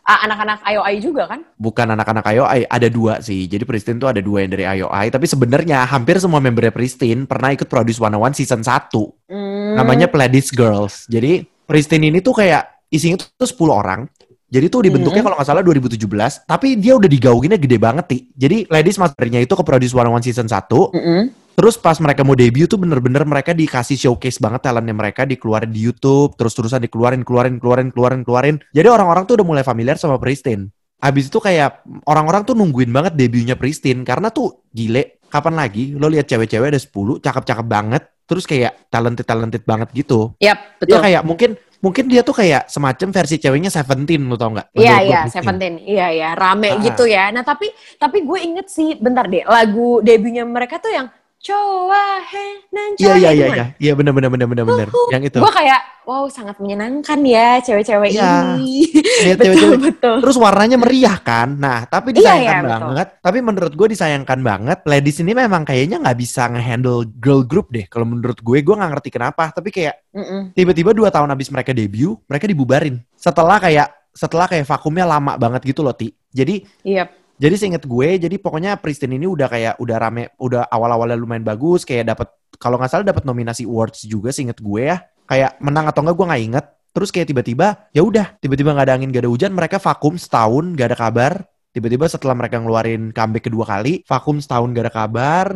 Ah, 0.08 0.24
anak-anak 0.24 0.64
IOI 0.64 1.04
juga 1.04 1.28
kan? 1.28 1.44
Bukan 1.60 1.84
anak-anak 1.92 2.24
IOI, 2.32 2.64
ada 2.64 2.88
dua 2.88 3.20
sih. 3.20 3.44
Jadi 3.44 3.68
Pristine 3.68 4.00
tuh 4.00 4.08
ada 4.08 4.24
dua 4.24 4.40
yang 4.40 4.56
dari 4.56 4.64
IOI. 4.64 5.12
Tapi 5.12 5.28
sebenarnya 5.28 5.84
hampir 5.84 6.16
semua 6.16 6.40
membernya 6.40 6.72
Pristine 6.72 7.28
pernah 7.28 7.52
ikut 7.52 7.68
Produce 7.68 8.00
101 8.00 8.32
season 8.32 8.64
1. 8.64 8.88
Hmm. 9.28 9.76
Namanya 9.76 10.08
Pledis 10.08 10.48
Girls. 10.48 11.04
Jadi 11.12 11.44
Pristine 11.68 12.08
ini 12.08 12.24
tuh 12.24 12.32
kayak 12.32 12.88
isinya 12.88 13.20
tuh 13.20 13.44
10 13.44 13.68
orang. 13.68 14.08
Jadi 14.48 14.72
tuh 14.72 14.80
dibentuknya 14.80 15.20
Hmm. 15.20 15.28
kalau 15.28 15.36
nggak 15.36 15.48
salah 15.52 15.60
2017. 15.60 16.40
Tapi 16.48 16.80
dia 16.80 16.96
udah 16.96 17.04
digauginnya 17.04 17.60
gede 17.60 17.76
banget, 17.76 18.04
Ti. 18.08 18.18
Jadi 18.32 18.64
Ladies 18.64 18.96
Masternya 18.96 19.44
itu 19.44 19.52
ke 19.52 19.60
Produce 19.60 19.92
101 19.92 20.24
season 20.24 20.48
1. 20.48 20.88
Mm-mm. 20.96 21.28
Terus 21.58 21.74
pas 21.74 21.98
mereka 21.98 22.22
mau 22.22 22.38
debut 22.38 22.70
tuh 22.70 22.78
bener-bener 22.78 23.26
mereka 23.26 23.50
dikasih 23.50 23.98
showcase 23.98 24.38
banget 24.38 24.62
talentnya 24.62 24.94
mereka 24.94 25.26
dikeluarin 25.26 25.74
di 25.74 25.82
YouTube, 25.82 26.38
terus-terusan 26.38 26.78
dikeluarin, 26.86 27.26
keluarin, 27.26 27.58
keluarin, 27.58 27.90
keluarin, 27.90 28.22
keluarin. 28.22 28.56
Jadi 28.70 28.86
orang-orang 28.86 29.26
tuh 29.26 29.42
udah 29.42 29.46
mulai 29.50 29.64
familiar 29.66 29.98
sama 29.98 30.22
Pristine. 30.22 30.70
Abis 31.02 31.26
itu 31.26 31.42
kayak 31.42 31.82
orang-orang 32.06 32.46
tuh 32.46 32.54
nungguin 32.54 32.94
banget 32.94 33.18
debutnya 33.18 33.58
Pristine 33.58 34.06
karena 34.06 34.30
tuh 34.30 34.62
gile. 34.70 35.18
Kapan 35.26 35.58
lagi 35.58 35.98
lo 35.98 36.06
lihat 36.06 36.30
cewek-cewek 36.30 36.70
ada 36.70 36.78
10, 36.78 37.18
cakep-cakep 37.26 37.66
banget, 37.66 38.02
terus 38.22 38.46
kayak 38.46 38.86
talented-talented 38.86 39.66
banget 39.66 39.90
gitu. 39.98 40.38
Yap, 40.38 40.78
betul. 40.78 41.02
kayak 41.02 41.26
mungkin 41.26 41.58
mungkin 41.78 42.06
dia 42.06 42.22
tuh 42.22 42.34
kayak 42.38 42.70
semacam 42.70 43.08
versi 43.14 43.38
ceweknya 43.38 43.70
Seventeen 43.70 44.26
lo 44.30 44.38
tau 44.38 44.54
nggak? 44.54 44.78
Iya 44.78 44.96
iya. 45.02 45.20
Seventeen 45.26 45.78
iya 45.82 46.06
iya 46.14 46.28
rame 46.38 46.70
Ah. 46.70 46.78
gitu 46.82 47.02
ya. 47.06 47.34
Nah 47.34 47.42
tapi 47.42 47.66
tapi 47.98 48.22
gue 48.22 48.38
inget 48.46 48.66
sih 48.70 48.94
bentar 48.94 49.26
deh 49.26 49.42
lagu 49.42 50.02
debutnya 50.02 50.46
mereka 50.46 50.78
tuh 50.78 50.90
yang 50.90 51.06
Coba 51.38 52.18
he 52.26 52.46
nan 52.68 52.98
Iya 52.98 53.14
iya 53.14 53.30
iya 53.30 53.46
iya 53.48 53.66
iya 53.78 53.92
bener 53.94 54.10
bener 54.10 54.26
bener 54.26 54.44
bener 54.44 54.64
bener 54.66 54.88
yang 55.08 55.22
itu. 55.22 55.38
Gue 55.38 55.48
kayak 55.48 56.02
wow 56.02 56.26
sangat 56.26 56.58
menyenangkan 56.58 57.22
ya 57.22 57.62
cewek-cewek 57.62 58.10
Iya. 58.10 58.58
ini. 58.58 58.90
Lihat 59.22 59.38
betul 59.40 59.46
cewek-cewek 59.46 59.78
betul. 59.80 60.16
Terus 60.18 60.36
warnanya 60.36 60.76
meriah 60.76 61.14
kan. 61.16 61.54
Nah, 61.54 61.86
tapi 61.86 62.10
Iya, 62.10 62.16
disayangkan 62.18 62.42
iya, 62.42 62.58
betul. 62.66 62.82
banget. 62.90 63.08
Tapi 63.22 63.38
menurut 63.38 63.72
gue 63.72 63.88
disayangkan 63.88 64.38
banget. 64.42 64.78
Ladies 64.82 65.18
ini 65.18 65.32
memang 65.32 65.62
kayaknya 65.62 66.02
nggak 66.02 66.18
bisa 66.18 66.50
ngehandle 66.50 67.06
girl 67.16 67.46
group 67.46 67.70
deh. 67.70 67.86
Kalau 67.86 68.04
menurut 68.04 68.38
gue, 68.38 68.58
gue 68.58 68.74
nggak 68.74 68.90
ngerti 68.98 69.08
kenapa. 69.08 69.54
Tapi 69.54 69.70
kayak 69.70 69.94
Mm-mm. 70.10 70.50
tiba-tiba 70.52 70.90
dua 70.90 71.08
tahun 71.08 71.30
habis 71.30 71.48
mereka 71.48 71.70
debut, 71.70 72.18
mereka 72.26 72.50
dibubarin. 72.50 72.98
Setelah 73.14 73.62
kayak 73.62 73.86
setelah 74.10 74.50
kayak 74.50 74.66
vakumnya 74.66 75.06
lama 75.06 75.38
banget 75.38 75.62
gitu 75.64 75.86
loh, 75.86 75.94
Ti. 75.94 76.10
Jadi 76.28 76.66
Iya. 76.82 77.06
Jadi 77.38 77.54
seinget 77.54 77.86
gue, 77.86 78.08
jadi 78.18 78.36
pokoknya 78.42 78.76
Pristine 78.82 79.14
ini 79.14 79.30
udah 79.30 79.46
kayak 79.46 79.74
udah 79.78 79.96
rame, 79.96 80.34
udah 80.42 80.66
awal-awalnya 80.66 81.14
lumayan 81.14 81.46
bagus, 81.46 81.86
kayak 81.86 82.10
dapat 82.10 82.28
kalau 82.58 82.74
nggak 82.74 82.90
salah 82.90 83.06
dapat 83.06 83.22
nominasi 83.22 83.62
awards 83.62 84.02
juga 84.02 84.34
seinget 84.34 84.58
gue 84.58 84.90
ya. 84.90 85.06
Kayak 85.30 85.60
menang 85.62 85.86
atau 85.86 86.02
enggak 86.02 86.16
gue 86.18 86.26
nggak 86.26 86.42
inget. 86.50 86.66
Terus 86.90 87.14
kayak 87.14 87.30
tiba-tiba 87.30 87.66
ya 87.94 88.02
udah, 88.02 88.34
tiba-tiba 88.42 88.74
nggak 88.74 88.86
ada 88.90 88.94
angin, 88.98 89.08
nggak 89.14 89.22
ada 89.22 89.30
hujan, 89.30 89.52
mereka 89.54 89.78
vakum 89.78 90.18
setahun, 90.18 90.74
nggak 90.74 90.88
ada 90.90 90.98
kabar. 90.98 91.32
Tiba-tiba 91.78 92.10
setelah 92.10 92.34
mereka 92.34 92.58
ngeluarin 92.58 93.14
comeback 93.14 93.44
kedua 93.46 93.62
kali, 93.68 94.02
vakum 94.08 94.40
setahun 94.42 94.72
gak 94.72 94.88
ada 94.88 94.94
kabar. 94.94 95.46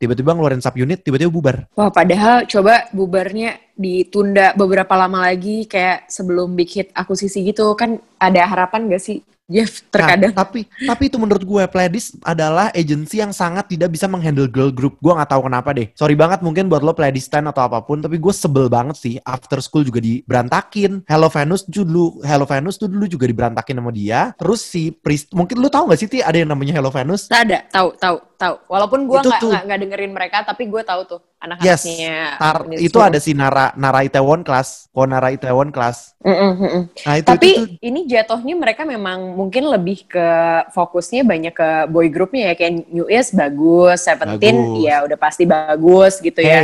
Tiba-tiba 0.00 0.32
ngeluarin 0.32 0.64
subunit, 0.64 1.04
tiba-tiba 1.04 1.32
bubar. 1.32 1.56
Wah 1.72 1.88
padahal 1.88 2.44
coba 2.44 2.88
bubarnya 2.92 3.56
ditunda 3.76 4.52
beberapa 4.56 4.92
lama 4.96 5.24
lagi 5.24 5.64
kayak 5.64 6.08
sebelum 6.08 6.52
big 6.52 6.68
hit 6.68 6.88
akuisisi 6.92 7.44
gitu 7.48 7.72
kan 7.76 7.96
ada 8.20 8.44
harapan 8.44 8.92
gak 8.92 9.00
sih 9.00 9.24
Jeff 9.50 9.82
terkadang? 9.90 10.30
Nah, 10.30 10.46
tapi 10.46 10.70
tapi 10.86 11.10
itu 11.10 11.18
menurut 11.18 11.42
gue 11.42 11.62
Pledis 11.66 12.14
adalah 12.22 12.70
agensi 12.70 13.18
yang 13.18 13.34
sangat 13.34 13.66
tidak 13.66 13.90
bisa 13.90 14.06
menghandle 14.06 14.46
girl 14.46 14.70
group. 14.70 14.96
Gue 15.02 15.10
nggak 15.10 15.34
tahu 15.34 15.50
kenapa 15.50 15.74
deh. 15.74 15.90
Sorry 15.98 16.14
banget 16.14 16.40
mungkin 16.46 16.70
buat 16.70 16.86
lo 16.86 16.94
Pledis 16.94 17.26
Stan 17.26 17.42
atau 17.50 17.66
apa 17.66 17.82
pun, 17.82 17.98
tapi 17.98 18.22
gue 18.22 18.30
sebel 18.30 18.70
banget 18.70 18.96
sih. 18.96 19.14
After 19.26 19.58
school 19.58 19.82
juga 19.82 19.98
diberantakin. 19.98 21.02
Hello 21.10 21.26
Venus 21.26 21.66
dulu, 21.66 22.22
Hello 22.22 22.46
Venus 22.46 22.78
tuh 22.78 22.86
dulu 22.86 23.10
juga 23.10 23.26
diberantakin 23.26 23.82
sama 23.82 23.90
dia. 23.90 24.30
Terus 24.38 24.62
si 24.62 24.94
Priest, 24.94 25.34
mungkin 25.34 25.58
lo 25.58 25.66
tahu 25.66 25.90
nggak 25.90 25.98
sih 25.98 26.08
Ti 26.10 26.18
ada 26.22 26.38
yang 26.38 26.50
namanya 26.54 26.78
Hello 26.78 26.94
Venus? 26.94 27.26
Ada, 27.26 27.66
tahu, 27.74 27.98
tahu, 27.98 28.16
tahu. 28.40 28.54
Walaupun 28.72 29.04
gue 29.04 29.20
Itu 29.20 29.28
nggak 29.28 29.68
nggak 29.68 29.78
dengerin 29.84 30.12
mereka, 30.16 30.36
tapi 30.48 30.64
gue 30.72 30.80
tahu 30.80 31.04
tuh 31.04 31.20
Yes, 31.40 31.88
anak-anaknya. 31.88 32.16
Tar, 32.36 32.56
Newsroom. 32.68 32.84
itu 32.84 32.98
ada 33.00 33.16
si 33.16 33.32
Nara 33.32 33.72
Nara 33.72 34.04
Itaewon 34.04 34.44
Class, 34.44 34.92
ko 34.92 35.08
Nara 35.08 35.32
Itaewon 35.32 35.72
Class. 35.72 36.12
Mm-mm, 36.20 36.52
mm-mm. 36.60 36.82
Nah 36.92 37.14
itu 37.16 37.28
Tapi 37.32 37.48
itu 37.48 37.60
tuh 37.64 37.68
ini 37.80 38.00
jatuhnya 38.04 38.54
mereka 38.60 38.84
memang 38.84 39.32
mungkin 39.32 39.72
lebih 39.72 40.04
ke 40.04 40.28
fokusnya 40.76 41.24
banyak 41.24 41.54
ke 41.56 41.68
boy 41.88 42.12
groupnya 42.12 42.52
ya 42.52 42.54
kayak 42.60 42.92
New 42.92 43.08
East 43.08 43.32
bagus, 43.32 44.04
Seventeen 44.04 44.52
Bagus. 44.52 44.84
ya 44.84 44.96
udah 45.00 45.16
pasti 45.16 45.44
bagus 45.48 46.20
gitu 46.20 46.44
ya. 46.44 46.60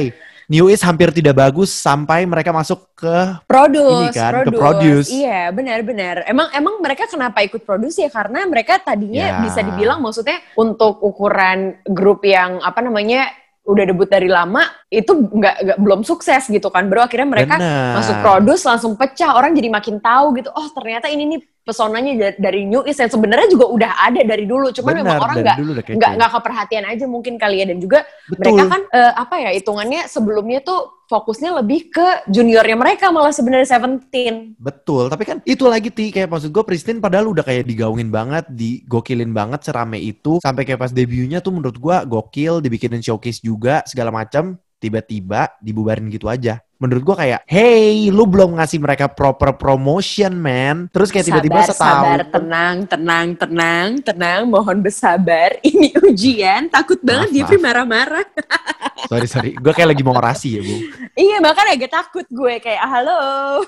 New 0.46 0.70
East 0.70 0.86
hampir 0.86 1.10
tidak 1.10 1.34
bagus 1.34 1.74
sampai 1.74 2.22
mereka 2.22 2.54
masuk 2.54 2.86
ke 2.94 3.16
Produce, 3.50 4.14
Ini 4.14 4.14
kan, 4.14 4.32
ke 4.46 4.54
produce. 4.54 4.60
produce. 4.62 5.08
Iya, 5.10 5.50
benar-benar. 5.50 6.22
Emang 6.22 6.48
emang 6.54 6.78
mereka 6.78 7.10
kenapa 7.10 7.42
ikut 7.42 7.66
produce 7.66 7.98
ya? 7.98 8.08
Karena 8.08 8.46
mereka 8.46 8.78
tadinya 8.78 9.26
Ya. 9.26 9.38
bisa 9.42 9.58
dibilang 9.60 9.98
maksudnya 9.98 10.38
untuk 10.54 11.02
ukuran 11.02 11.82
grup 11.82 12.22
yang 12.22 12.62
apa 12.62 12.78
namanya 12.78 13.26
udah 13.66 13.84
debut 13.84 14.06
dari 14.06 14.30
lama 14.30 14.62
itu 14.88 15.10
nggak 15.10 15.82
belum 15.82 16.06
sukses 16.06 16.46
gitu 16.46 16.70
kan. 16.70 16.86
Baru 16.86 17.04
akhirnya 17.04 17.28
mereka 17.28 17.58
Bener. 17.58 17.98
masuk 17.98 18.16
produce 18.22 18.62
langsung 18.64 18.94
pecah. 18.94 19.34
Orang 19.34 19.52
jadi 19.52 19.68
makin 19.68 19.98
tahu 19.98 20.38
gitu 20.38 20.48
oh 20.54 20.66
ternyata 20.72 21.10
ini 21.10 21.36
nih 21.36 21.40
pesonanya 21.66 22.12
da- 22.14 22.38
dari 22.38 22.62
New 22.62 22.86
East 22.86 23.02
yang 23.02 23.10
sebenarnya 23.10 23.50
juga 23.50 23.66
udah 23.66 23.92
ada 24.06 24.22
dari 24.22 24.46
dulu. 24.46 24.70
Cuman 24.70 24.92
Bener, 24.94 25.02
memang 25.04 25.18
orang 25.18 25.36
nggak 25.42 25.56
nggak 25.98 26.10
nggak 26.16 26.30
keperhatian 26.38 26.84
aja 26.86 27.04
mungkin 27.10 27.34
kali 27.36 27.60
ya. 27.60 27.66
Dan 27.66 27.82
juga 27.82 28.06
Betul. 28.30 28.54
mereka 28.54 28.64
kan 28.70 28.82
eh, 28.88 29.12
apa 29.18 29.34
ya 29.42 29.50
hitungannya 29.52 30.00
sebelumnya 30.06 30.62
tuh 30.62 30.95
fokusnya 31.06 31.62
lebih 31.62 31.90
ke 31.90 32.28
juniornya 32.30 32.76
mereka 32.78 33.14
malah 33.14 33.30
sebenarnya 33.30 33.78
Seventeen 33.78 34.58
Betul, 34.58 35.10
tapi 35.10 35.24
kan 35.26 35.38
itu 35.46 35.64
lagi 35.66 35.90
ti 35.94 36.10
kayak 36.10 36.30
maksud 36.30 36.50
gue 36.50 36.64
Pristin 36.66 36.98
padahal 36.98 37.30
udah 37.30 37.46
kayak 37.46 37.66
digaungin 37.66 38.10
banget, 38.10 38.44
digokilin 38.50 39.30
banget 39.30 39.62
serame 39.62 40.02
itu 40.02 40.42
sampai 40.42 40.66
kayak 40.66 40.80
pas 40.82 40.92
debutnya 40.92 41.38
tuh 41.38 41.54
menurut 41.54 41.76
gua 41.78 42.02
gokil, 42.02 42.58
dibikinin 42.58 43.04
showcase 43.04 43.42
juga 43.42 43.82
segala 43.86 44.10
macam, 44.10 44.58
tiba-tiba 44.82 45.54
dibubarin 45.62 46.08
gitu 46.10 46.26
aja. 46.26 46.62
Menurut 46.76 47.08
gua 47.08 47.16
kayak, 47.16 47.40
hey, 47.48 48.12
lu 48.12 48.28
belum 48.28 48.60
ngasih 48.60 48.76
mereka 48.84 49.08
proper 49.08 49.56
promotion, 49.56 50.36
man. 50.36 50.92
Terus 50.92 51.08
kayak 51.08 51.24
tiba-tiba 51.24 51.64
sabar, 51.64 51.72
setahun. 51.72 51.96
sabar, 51.96 52.20
tenang, 52.28 52.76
tenang, 52.84 53.26
tenang, 53.32 53.88
tenang, 54.04 54.40
mohon 54.44 54.84
bersabar. 54.84 55.56
Ini 55.64 55.96
ujian, 56.04 56.68
takut 56.68 57.00
banget 57.00 57.32
Maaf, 57.32 57.36
Jeffrey 57.48 57.60
marah-marah. 57.64 58.28
Sorry, 59.04 59.28
sorry. 59.28 59.50
Gue 59.60 59.72
kayak 59.76 59.92
lagi 59.92 60.02
mau 60.02 60.16
orasi 60.16 60.56
ya, 60.56 60.62
Bu. 60.64 60.76
iya, 61.12 61.36
makanya 61.44 61.76
agak 61.76 61.92
takut 61.92 62.26
gue 62.26 62.54
kayak 62.58 62.82
halo. 62.88 63.20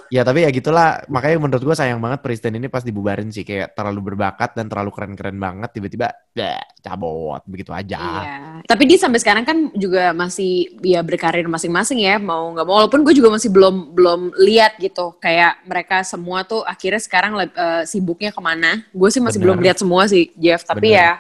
Ya 0.09 0.25
tapi 0.25 0.43
ya 0.43 0.51
gitulah. 0.51 1.05
Makanya 1.13 1.37
menurut 1.37 1.63
gue 1.63 1.77
sayang 1.77 2.01
banget 2.01 2.25
Pristin 2.25 2.57
ini 2.57 2.73
pas 2.73 2.81
dibubarin 2.81 3.29
sih 3.29 3.45
kayak 3.45 3.77
terlalu 3.77 4.13
berbakat 4.13 4.57
dan 4.57 4.73
terlalu 4.73 4.91
keren-keren 4.97 5.37
banget. 5.37 5.69
Tiba-tiba, 5.77 6.09
dah, 6.33 6.61
cabut 6.81 7.45
begitu 7.45 7.71
aja. 7.77 8.01
Iya. 8.01 8.37
Tapi 8.65 8.83
dia 8.89 8.99
sampai 8.99 9.21
sekarang 9.21 9.45
kan 9.45 9.59
juga 9.77 10.17
masih 10.17 10.81
ya 10.81 11.05
berkarir 11.05 11.45
masing-masing 11.47 12.01
ya, 12.03 12.17
mau 12.17 12.49
nggak 12.57 12.67
mau. 12.67 12.75
Walaupun 12.81 13.05
gue 13.05 13.15
juga 13.15 13.29
masih 13.29 13.53
belum 13.53 13.93
belum 13.93 14.21
lihat 14.41 14.81
gitu, 14.81 15.15
kayak 15.21 15.69
mereka 15.69 16.01
semua 16.03 16.43
tuh 16.49 16.65
akhirnya 16.65 17.01
sekarang 17.01 17.37
eh, 17.43 17.85
sibuknya 17.85 18.33
ke 18.33 18.41
mana. 18.41 18.83
Gue 18.91 19.13
sih 19.13 19.21
masih 19.21 19.39
Bener. 19.39 19.55
belum 19.55 19.59
lihat 19.65 19.77
semua 19.79 20.09
sih, 20.09 20.33
Jeff. 20.41 20.65
Tapi 20.65 20.93
Bener. 20.93 21.01
ya, 21.01 21.11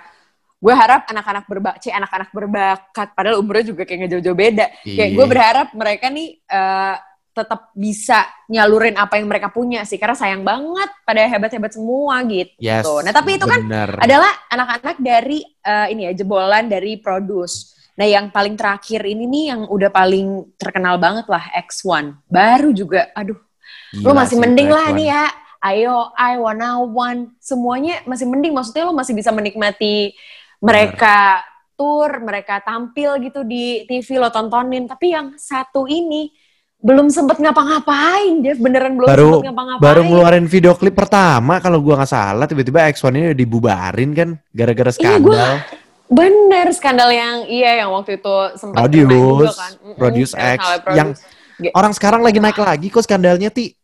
gue 0.59 0.75
harap 0.75 1.07
anak-anak 1.07 1.45
berbakat, 1.47 1.87
anak-anak 1.87 2.31
berbakat, 2.35 3.09
padahal 3.15 3.38
umurnya 3.38 3.71
juga 3.71 3.87
kayak 3.87 3.99
nggak 4.05 4.12
jauh-jauh 4.19 4.38
beda. 4.38 4.67
Kayak 4.83 5.09
Iya. 5.11 5.17
gue 5.17 5.27
berharap 5.31 5.69
mereka 5.73 6.07
nih 6.11 6.29
eh, 6.43 6.97
tetap 7.31 7.71
bisa 7.71 8.27
nyalurin 8.50 8.99
apa 8.99 9.15
yang 9.23 9.31
mereka 9.31 9.55
punya 9.55 9.87
sih, 9.87 9.95
karena 9.95 10.19
sayang 10.19 10.43
banget 10.43 10.91
pada 11.07 11.23
hebat-hebat 11.31 11.71
semua 11.71 12.19
gitu. 12.27 12.50
Yes. 12.59 12.83
Nah 12.83 13.15
tapi 13.15 13.38
itu 13.38 13.47
kan 13.47 13.62
bener. 13.62 13.95
adalah 14.03 14.33
anak-anak 14.50 14.99
dari 14.99 15.47
eh, 15.47 15.87
ini 15.95 16.11
ya 16.11 16.12
jebolan 16.19 16.67
dari 16.67 16.99
produce. 16.99 17.79
Nah 17.95 18.07
yang 18.07 18.35
paling 18.35 18.59
terakhir 18.59 19.07
ini 19.07 19.27
nih 19.31 19.45
yang 19.55 19.61
udah 19.71 19.91
paling 19.95 20.55
terkenal 20.59 20.99
banget 20.99 21.27
lah 21.31 21.50
X1. 21.67 22.19
Baru 22.27 22.75
juga, 22.75 23.11
aduh, 23.15 23.38
lu 23.95 24.11
Gila 24.11 24.23
masih 24.23 24.38
sih, 24.38 24.43
mending 24.43 24.71
lah 24.71 24.91
nih 24.91 25.07
ya. 25.11 25.27
Ayo, 25.59 26.15
I 26.15 26.38
wanna 26.38 26.79
one, 26.87 27.35
semuanya 27.43 27.99
masih 28.07 28.31
mending. 28.31 28.55
Maksudnya 28.55 28.87
lu 28.87 28.95
masih 28.95 29.11
bisa 29.19 29.35
menikmati 29.35 30.15
mereka 30.59 31.43
tour, 31.73 32.19
mereka 32.19 32.59
tampil 32.59 33.23
gitu 33.23 33.43
di 33.43 33.85
TV 33.85 34.19
lo 34.19 34.29
tontonin. 34.29 34.85
Tapi 34.85 35.15
yang 35.15 35.35
satu 35.35 35.87
ini 35.87 36.31
belum 36.79 37.11
sempet 37.11 37.38
ngapa-ngapain, 37.38 38.38
Jeff. 38.41 38.59
Beneran 38.59 38.95
belum 38.95 39.07
Baru- 39.07 39.38
sempet 39.38 39.47
ngapa-ngapain. 39.50 39.83
Baru 39.83 40.00
ngeluarin 40.05 40.47
video 40.47 40.75
klip 40.75 40.95
pertama 40.95 41.59
kalau 41.59 41.79
gua 41.79 42.03
nggak 42.03 42.11
salah 42.11 42.47
tiba-tiba 42.47 42.87
X1 42.88 43.11
ini 43.12 43.27
udah 43.31 43.38
dibubarin 43.38 44.11
kan 44.12 44.29
gara-gara 44.50 44.91
Iya, 44.95 45.19
gua- 45.19 45.35
skandal. 45.38 45.55
Bener 46.09 46.67
skandal 46.73 47.11
yang 47.12 47.37
iya 47.47 47.85
yang 47.85 47.93
waktu 47.93 48.17
itu 48.17 48.35
sempat 48.57 48.81
Produce, 48.81 49.12
juga 49.12 49.50
kan. 49.53 49.73
Mm-mm, 49.77 49.95
Produce 49.95 50.33
yang 50.33 50.57
X, 50.57 50.59
salah 50.59 50.79
yang 50.97 51.09
Orang 51.75 51.91
sekarang 51.91 52.23
lagi 52.23 52.38
naik 52.38 52.55
lagi 52.57 52.87
kok 52.87 53.03
skandalnya 53.03 53.50
ti. 53.50 53.75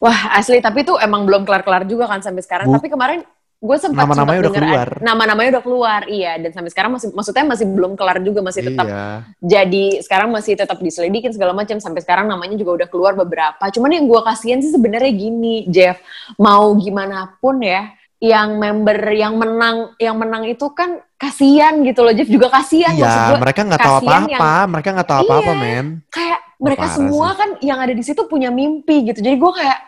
Wah 0.00 0.34
asli 0.34 0.58
tapi 0.58 0.82
itu 0.82 0.96
emang 0.96 1.22
belum 1.22 1.44
kelar-kelar 1.44 1.84
juga 1.84 2.08
kan 2.08 2.18
sampai 2.18 2.40
sekarang. 2.40 2.66
Bu- 2.66 2.74
Tapi 2.74 2.88
kemarin 2.88 3.20
gue 3.62 3.76
sempat 3.78 4.02
Nama-namanya 4.02 4.18
sempat 4.34 4.42
udah 4.42 4.52
keluar. 4.58 4.88
ad- 4.90 5.00
Nama-namanya 5.00 5.48
udah 5.48 5.62
keluar, 5.62 6.00
iya. 6.04 6.34
Dan 6.34 6.50
sampai 6.50 6.68
sekarang 6.68 6.90
masih 6.90 7.08
maksudnya 7.10 7.46
masih 7.46 7.66
belum 7.68 7.94
kelar 7.94 8.18
juga 8.18 8.42
masih 8.42 8.62
tetap 8.64 8.86
Iya. 8.86 9.06
jadi 9.38 9.84
sekarang 10.02 10.28
masih 10.28 10.52
tetap 10.52 10.78
diselidikin 10.78 11.30
segala 11.30 11.54
macam 11.54 11.78
sampai 11.78 12.02
sekarang 12.02 12.26
namanya 12.26 12.54
juga 12.54 12.82
udah 12.82 12.88
keluar 12.88 13.14
beberapa. 13.14 13.62
Cuman 13.64 13.90
yang 13.92 14.04
gue 14.04 14.20
kasihan 14.20 14.58
sih 14.58 14.68
sebenarnya 14.68 15.12
gini, 15.12 15.64
Jeff, 15.66 16.02
mau 16.36 16.74
gimana 16.74 17.38
pun 17.38 17.62
ya, 17.62 17.86
yang 18.18 18.54
member 18.56 18.98
yang 19.08 19.34
menang 19.34 19.94
yang 19.96 20.14
menang 20.14 20.42
itu 20.44 20.66
kan 20.70 20.98
kasihan 21.16 21.78
gitu 21.80 22.02
loh, 22.02 22.10
Jeff 22.10 22.26
juga 22.26 22.50
kasihan 22.50 22.90
maksud 22.92 23.06
Iya, 23.16 23.30
gue. 23.30 23.38
mereka 23.40 23.60
nggak 23.62 23.78
tahu 23.80 23.96
apa-apa, 24.00 24.52
mereka 24.66 24.88
nggak 24.92 25.08
tahu 25.08 25.20
apa-apa, 25.22 25.52
Iya. 25.52 25.60
men. 25.60 25.86
kayak 26.08 26.38
mereka 26.58 26.82
parah 26.82 26.94
semua 26.94 27.28
kan 27.32 27.48
yang 27.58 27.78
ada 27.78 27.90
di 27.90 28.02
situ 28.02 28.22
punya 28.24 28.50
mimpi 28.50 29.02
gitu. 29.04 29.18
Jadi 29.18 29.34
gue 29.34 29.52
kayak, 29.52 29.78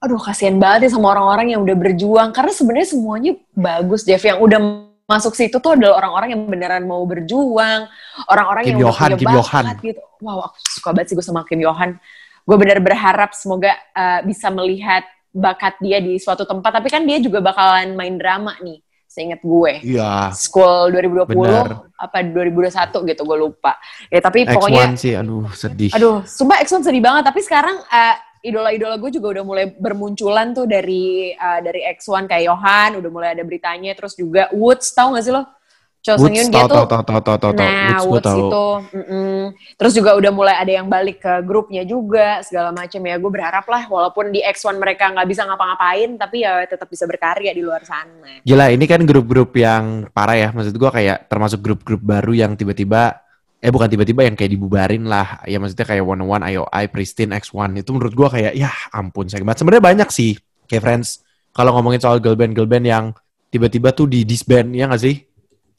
aduh 0.00 0.16
kasihan 0.16 0.56
banget 0.56 0.88
ya 0.88 0.96
sama 0.96 1.12
orang-orang 1.12 1.52
yang 1.52 1.60
udah 1.60 1.76
berjuang. 1.76 2.28
Karena 2.32 2.52
sebenarnya 2.56 2.88
semuanya 2.88 3.32
bagus, 3.52 4.02
Jeff. 4.08 4.24
Yang 4.24 4.40
udah 4.40 4.60
masuk 5.04 5.36
situ 5.36 5.60
tuh 5.60 5.76
adalah 5.76 6.00
orang-orang 6.00 6.28
yang 6.32 6.42
beneran 6.48 6.82
mau 6.88 7.04
berjuang. 7.04 7.84
Orang-orang 8.24 8.62
yang 8.64 8.78
udah 8.80 8.88
Yohan, 8.88 9.08
punya 9.12 9.18
Kim 9.20 9.28
bakat 9.28 9.36
Yohan. 9.36 9.64
gitu. 9.84 10.02
Wow, 10.24 10.38
aku 10.48 10.56
suka 10.64 10.88
banget 10.96 11.06
sih 11.12 11.14
gue 11.20 11.26
sama 11.26 11.44
Kim 11.44 11.60
Yohan. 11.60 12.00
Gue 12.48 12.56
bener 12.56 12.80
berharap 12.80 13.36
semoga 13.36 13.76
uh, 13.92 14.24
bisa 14.24 14.48
melihat 14.48 15.04
bakat 15.30 15.76
dia 15.84 16.00
di 16.00 16.16
suatu 16.16 16.48
tempat. 16.48 16.80
Tapi 16.80 16.88
kan 16.88 17.04
dia 17.04 17.20
juga 17.20 17.44
bakalan 17.44 17.92
main 17.92 18.16
drama 18.16 18.56
nih, 18.64 18.80
seingat 19.04 19.44
gue. 19.44 19.84
Iya. 19.84 20.32
School 20.32 20.96
2020 20.96 21.36
Bener. 21.36 21.68
apa 22.00 22.24
2021 22.24 23.10
gitu 23.12 23.22
gue 23.28 23.38
lupa. 23.38 23.76
Ya 24.08 24.24
tapi 24.24 24.48
X1 24.48 24.56
pokoknya 24.56 24.84
sih, 24.96 25.12
aduh 25.12 25.44
sedih. 25.52 25.92
Aduh, 25.92 26.24
sumpah 26.24 26.64
X1 26.64 26.88
sedih 26.88 27.04
banget. 27.04 27.28
Tapi 27.28 27.40
sekarang 27.44 27.76
eh, 27.76 28.16
idola-idola 28.40 28.96
gue 28.96 29.10
juga 29.12 29.38
udah 29.38 29.44
mulai 29.44 29.66
bermunculan 29.72 30.56
tuh 30.56 30.64
dari 30.64 31.32
eh, 31.32 31.60
dari 31.60 31.80
X1 31.96 32.28
kayak 32.28 32.44
Johan, 32.48 32.90
udah 33.00 33.10
mulai 33.12 33.28
ada 33.36 33.44
beritanya. 33.44 33.92
Terus 33.92 34.16
juga 34.16 34.48
Woods, 34.52 34.92
tahu 34.96 35.16
gak 35.16 35.24
sih 35.24 35.34
lo? 35.34 35.44
Cho 36.00 36.16
Woods 36.16 36.32
Yoon 36.32 36.48
dia 36.48 36.64
tuh. 36.64 36.88
tahu 36.88 37.04
tahu 37.04 37.20
tahu 37.20 37.36
tahu. 37.36 37.52
Nah, 37.60 38.00
Woods 38.08 38.24
Woods 38.24 38.32
itu. 38.32 38.68
mm-mm. 38.96 39.40
Terus 39.76 39.92
juga 39.92 40.16
udah 40.16 40.32
mulai 40.32 40.56
ada 40.56 40.72
yang 40.72 40.88
balik 40.88 41.20
ke 41.20 41.44
grupnya 41.44 41.84
juga, 41.84 42.40
segala 42.40 42.72
macam 42.72 43.04
ya. 43.04 43.20
Gue 43.20 43.28
berharap 43.28 43.68
lah, 43.68 43.84
walaupun 43.84 44.32
di 44.32 44.40
X1 44.40 44.80
mereka 44.80 45.12
nggak 45.12 45.28
bisa 45.28 45.44
ngapa-ngapain, 45.44 46.16
tapi 46.16 46.40
ya 46.40 46.64
tetap 46.64 46.88
bisa 46.88 47.04
berkarya 47.04 47.52
di 47.52 47.60
luar 47.60 47.84
sana. 47.84 48.40
Gila, 48.40 48.72
ini 48.72 48.88
kan 48.88 49.04
grup-grup 49.04 49.52
yang 49.60 50.08
parah 50.08 50.40
ya. 50.40 50.48
Maksud 50.56 50.72
gua 50.80 50.88
kayak 50.88 51.28
termasuk 51.28 51.60
grup-grup 51.60 52.00
baru 52.00 52.32
yang 52.32 52.56
tiba-tiba 52.56 53.20
eh 53.60 53.68
bukan 53.68 53.92
tiba-tiba 53.92 54.24
yang 54.24 54.34
kayak 54.34 54.52
dibubarin 54.56 55.04
lah. 55.04 55.44
Ya 55.44 55.60
maksudnya 55.60 55.84
kayak 55.84 56.04
One 56.04 56.24
One, 56.24 56.44
IOI, 56.48 56.88
Pristine, 56.88 57.36
X1 57.36 57.76
itu 57.76 57.90
menurut 57.92 58.12
gua 58.16 58.28
kayak 58.32 58.56
ya 58.56 58.72
ampun 58.90 59.28
sayang 59.28 59.44
banget. 59.44 59.60
Sebenarnya 59.62 59.84
banyak 59.84 60.08
sih 60.08 60.32
kayak 60.64 60.82
friends 60.82 61.20
kalau 61.52 61.76
ngomongin 61.76 62.00
soal 62.00 62.18
girl 62.18 62.34
band 62.34 62.56
girl 62.56 62.66
band 62.68 62.88
yang 62.88 63.04
tiba-tiba 63.52 63.92
tuh 63.92 64.08
di 64.08 64.24
disband 64.24 64.72
ya 64.72 64.88
nggak 64.88 65.02
sih? 65.02 65.16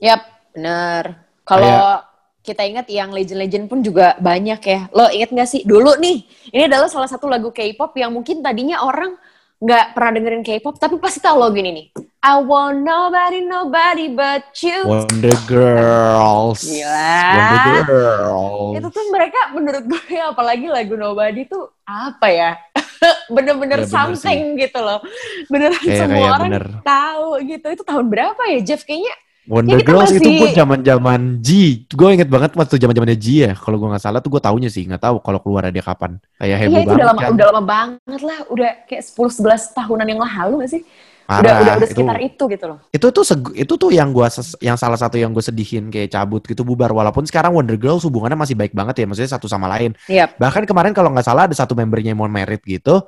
Yap, 0.02 0.22
bener. 0.54 1.26
Kalau 1.42 2.02
kita 2.42 2.66
ingat 2.66 2.90
yang 2.90 3.14
legend-legend 3.14 3.70
pun 3.70 3.86
juga 3.86 4.18
banyak 4.18 4.62
ya. 4.66 4.80
Lo 4.98 5.06
inget 5.14 5.30
gak 5.30 5.50
sih? 5.50 5.62
Dulu 5.62 6.02
nih, 6.02 6.26
ini 6.50 6.66
adalah 6.66 6.90
salah 6.90 7.06
satu 7.06 7.30
lagu 7.30 7.54
K-pop 7.54 7.94
yang 7.94 8.10
mungkin 8.10 8.42
tadinya 8.42 8.82
orang 8.82 9.14
nggak 9.62 9.94
pernah 9.94 10.12
dengerin 10.12 10.42
K-pop, 10.42 10.76
tapi 10.76 10.98
pasti 10.98 11.22
tahu 11.22 11.38
lo 11.38 11.54
gini 11.54 11.70
nih. 11.70 11.88
I 12.22 12.38
want 12.38 12.82
nobody, 12.82 13.42
nobody 13.42 14.10
but 14.10 14.46
you. 14.58 14.86
Wonder 14.86 15.34
Girls. 15.46 16.62
Gila. 16.62 17.18
Wonder 17.34 17.82
Girls. 17.86 18.74
Itu 18.78 18.88
tuh 18.90 19.06
mereka 19.10 19.40
menurut 19.54 19.84
gue 19.86 20.18
apalagi 20.20 20.66
lagu 20.66 20.94
Nobody 20.94 21.46
tuh 21.46 21.70
apa 21.82 22.30
ya? 22.30 22.52
Bener-bener 23.34 23.82
Ya, 23.82 23.86
bener 23.86 23.90
something 23.90 24.54
gitu 24.54 24.78
loh. 24.78 25.02
Beneran 25.50 25.82
Kayak- 25.82 25.98
semua 25.98 26.18
kayak 26.18 26.34
orang 26.38 26.52
bener. 26.54 26.66
tahu 26.82 27.28
gitu. 27.42 27.68
Itu 27.74 27.84
tahun 27.86 28.06
berapa 28.06 28.42
ya 28.54 28.60
Jeff? 28.62 28.86
Kayaknya 28.86 29.14
Wonder 29.50 29.74
Ya, 29.74 29.82
kita 29.82 29.90
Girls 29.90 30.12
itu 30.14 30.30
gue 30.38 30.50
zaman 30.54 30.80
zaman 30.86 31.22
G. 31.42 31.50
Gue 31.90 32.14
inget 32.14 32.30
banget 32.30 32.54
waktu 32.54 32.78
zaman 32.78 32.94
zamannya 32.94 33.18
G 33.18 33.28
ya. 33.50 33.52
Kalau 33.58 33.82
gue 33.82 33.90
nggak 33.90 34.04
salah 34.06 34.22
tuh 34.22 34.38
gue 34.38 34.42
taunya 34.42 34.70
sih. 34.70 34.86
Nggak 34.86 35.02
tahu 35.02 35.16
kalau 35.26 35.42
keluar 35.42 35.66
dia 35.74 35.82
kapan. 35.82 36.22
Kayak 36.38 36.58
heboh 36.62 36.70
Iya 36.70 36.82
itu 36.82 36.86
banget 36.86 36.98
udah 37.02 37.08
lama, 37.10 37.22
kan. 37.22 37.30
udah 37.34 37.46
lama 37.50 37.62
banget 37.66 38.22
lah, 38.22 38.38
udah 38.54 38.70
kayak 38.86 39.02
10-11 39.02 39.74
tahunan 39.74 40.06
yang 40.06 40.22
lalu 40.22 40.54
gak 40.62 40.72
sih? 40.78 40.84
udah, 41.32 41.40
Parah, 41.40 41.54
udah, 41.64 41.74
udah 41.80 41.88
itu- 41.88 41.94
sekitar 41.96 42.18
itu 42.20 42.44
gitu 42.52 42.66
loh. 42.68 42.78
itu 42.92 43.08
tuh 43.08 43.24
itu 43.56 43.74
tuh 43.80 43.90
yang 43.96 44.12
gua 44.12 44.28
yang 44.60 44.76
salah 44.76 45.00
satu 45.00 45.16
yang 45.16 45.32
gue 45.32 45.40
sedihin 45.40 45.88
kayak 45.88 46.12
cabut 46.12 46.44
gitu 46.44 46.68
bubar 46.68 46.92
walaupun 46.92 47.24
sekarang 47.24 47.56
Wonder 47.56 47.80
Girls 47.80 48.04
hubungannya 48.04 48.36
masih 48.36 48.52
baik 48.52 48.76
banget 48.76 49.00
ya 49.00 49.06
maksudnya 49.08 49.32
satu 49.32 49.48
sama 49.48 49.72
lain 49.72 49.96
Yap. 50.12 50.36
bahkan 50.36 50.68
kemarin 50.68 50.92
kalau 50.92 51.08
nggak 51.08 51.24
salah 51.24 51.48
ada 51.48 51.56
satu 51.56 51.72
membernya 51.72 52.12
yang 52.12 52.20
mau 52.20 52.28
merit 52.28 52.60
gitu 52.68 53.00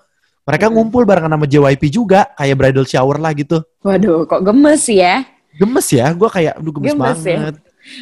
mereka 0.48 0.72
Mm-mm. 0.72 0.76
ngumpul 0.88 1.04
barengan 1.04 1.36
sama 1.36 1.43
JYP 1.52 1.84
juga 1.91 2.32
kayak 2.39 2.56
bridal 2.56 2.88
shower 2.88 3.19
lah 3.19 3.36
gitu 3.36 3.60
Waduh, 3.84 4.24
kok 4.24 4.39
gemes 4.39 4.88
ya? 4.88 5.28
Gemes 5.54 5.88
ya 5.89 6.08
gue 6.12 6.30
kayak 6.30 6.54
aduh 6.58 6.74
gemes, 6.74 6.92
Gemes 6.92 7.20
ya. 7.22 7.38
banget 7.38 7.56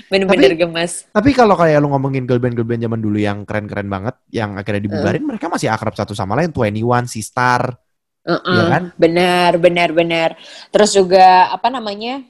Bener-bener 0.08 0.54
gemes. 0.54 1.10
tapi 1.10 1.34
kalau 1.34 1.58
kayak 1.58 1.82
lu 1.82 1.90
ngomongin 1.90 2.24
girl 2.24 2.38
band 2.38 2.54
girl 2.54 2.66
band 2.66 2.82
zaman 2.82 3.02
dulu 3.02 3.18
yang 3.18 3.44
keren-keren 3.44 3.90
banget 3.90 4.14
yang 4.30 4.54
akhirnya 4.54 4.84
dibubarin 4.84 5.26
Mm. 5.26 5.30
mereka 5.34 5.50
masih 5.50 5.68
akrab 5.68 5.94
satu 5.94 6.14
sama 6.14 6.38
lain 6.38 6.50
21 6.50 7.08
si 7.08 7.22
Star 7.22 7.74
Uh-uh. 8.22 8.38
Iya 8.46 8.64
kan? 8.70 8.84
Benar, 9.02 9.52
benar, 9.58 9.90
benar. 9.92 10.30
Terus 10.70 10.94
juga 10.94 11.50
apa 11.50 11.74
namanya? 11.74 12.22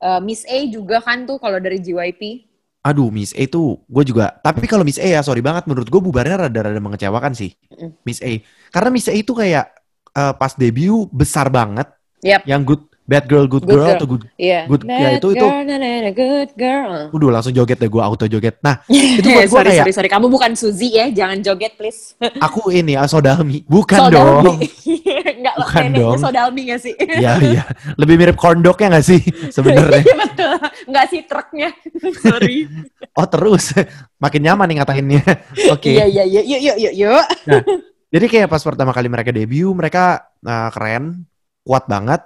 eh, 0.00 0.20
Miss 0.20 0.40
A 0.48 0.56
juga 0.64 1.04
kan 1.04 1.28
tuh 1.28 1.36
kalau 1.36 1.60
dari 1.60 1.84
JYP. 1.84 2.48
Aduh, 2.80 3.12
Miss 3.12 3.36
A 3.36 3.44
tuh 3.44 3.76
gue 3.84 4.04
juga. 4.04 4.40
Tapi 4.40 4.64
kalau 4.64 4.88
Miss 4.88 4.96
A 4.96 5.04
ya, 5.04 5.20
sorry 5.20 5.44
banget, 5.44 5.68
menurut 5.68 5.84
gue 5.84 6.00
bubarnya 6.00 6.48
rada-rada 6.48 6.80
mengecewakan 6.80 7.36
sih. 7.36 7.52
Miss 8.04 8.24
A. 8.24 8.40
Karena 8.72 8.88
Miss 8.88 9.04
A 9.04 9.12
itu 9.12 9.36
kayak 9.36 9.68
eh, 10.12 10.32
pas 10.32 10.56
debut 10.56 11.04
besar 11.12 11.52
banget. 11.52 11.92
Yap. 12.24 12.48
Yang 12.48 12.60
good, 12.64 12.82
bad 13.04 13.24
girl, 13.24 13.44
good, 13.44 13.62
Good 13.62 13.70
girl, 13.70 13.84
girl. 13.84 13.96
atau 13.96 14.06
good. 14.08 14.22
Iya. 14.34 14.60
Good- 14.64 14.84
ya, 14.84 15.08
itu- 15.14 15.32
itu- 15.32 15.44
girl, 15.44 15.60
na, 15.62 15.74
na, 15.76 15.88
na, 16.00 16.10
good 16.10 16.50
girl. 16.56 16.92
Udah 17.12 17.28
langsung 17.30 17.52
joget 17.52 17.76
deh, 17.76 17.86
gue 17.86 18.00
auto 18.00 18.24
joget. 18.24 18.56
Nah, 18.60 18.80
itu 18.88 19.28
buat 19.28 19.44
gue 19.44 19.52
sorry, 19.52 19.68
kayak, 19.70 19.84
sorry, 19.84 19.92
sorry. 19.92 20.08
Kamu 20.08 20.26
bukan 20.26 20.56
Suzy 20.56 20.96
ya, 20.96 21.12
jangan 21.12 21.38
joget 21.40 21.76
please. 21.76 22.16
aku 22.46 22.72
ini, 22.72 22.96
ah, 22.96 23.04
Sodalmi. 23.04 23.60
Bukan 23.64 24.08
Sodalmi. 24.08 24.44
dong. 24.44 24.58
Enggak 25.44 25.54
Bukan 25.60 25.82
neneknya 25.84 26.00
dong. 26.00 26.18
Sodalmi 26.18 26.60
gak 26.72 26.80
sih? 26.80 26.94
Iya, 26.96 27.32
iya. 27.38 27.62
Lebih 28.00 28.14
mirip 28.16 28.36
kondok 28.40 28.80
ya 28.80 28.88
gak 28.88 29.04
sih 29.04 29.20
sebenarnya? 29.52 30.00
Iya 30.00 30.16
betul. 30.16 30.54
Enggak 30.88 31.06
sih 31.12 31.20
truknya. 31.28 31.68
sorry. 32.18 32.64
Oh 33.12 33.28
terus, 33.28 33.76
makin 34.16 34.40
nyaman 34.40 34.66
nih 34.66 34.76
ngatainnya. 34.80 35.22
Oke. 35.68 35.92
Iya, 35.92 36.08
iya, 36.08 36.24
iya. 36.24 36.40
Yuk, 36.40 36.60
yuk, 36.64 36.76
yuk, 36.80 36.94
yuk. 36.96 37.24
Jadi 38.08 38.26
kayak 38.30 38.48
pas 38.48 38.62
pertama 38.62 38.94
kali 38.94 39.12
mereka 39.12 39.28
debut, 39.28 39.74
mereka 39.74 40.24
uh, 40.40 40.70
keren, 40.72 41.28
kuat 41.60 41.84
banget. 41.84 42.24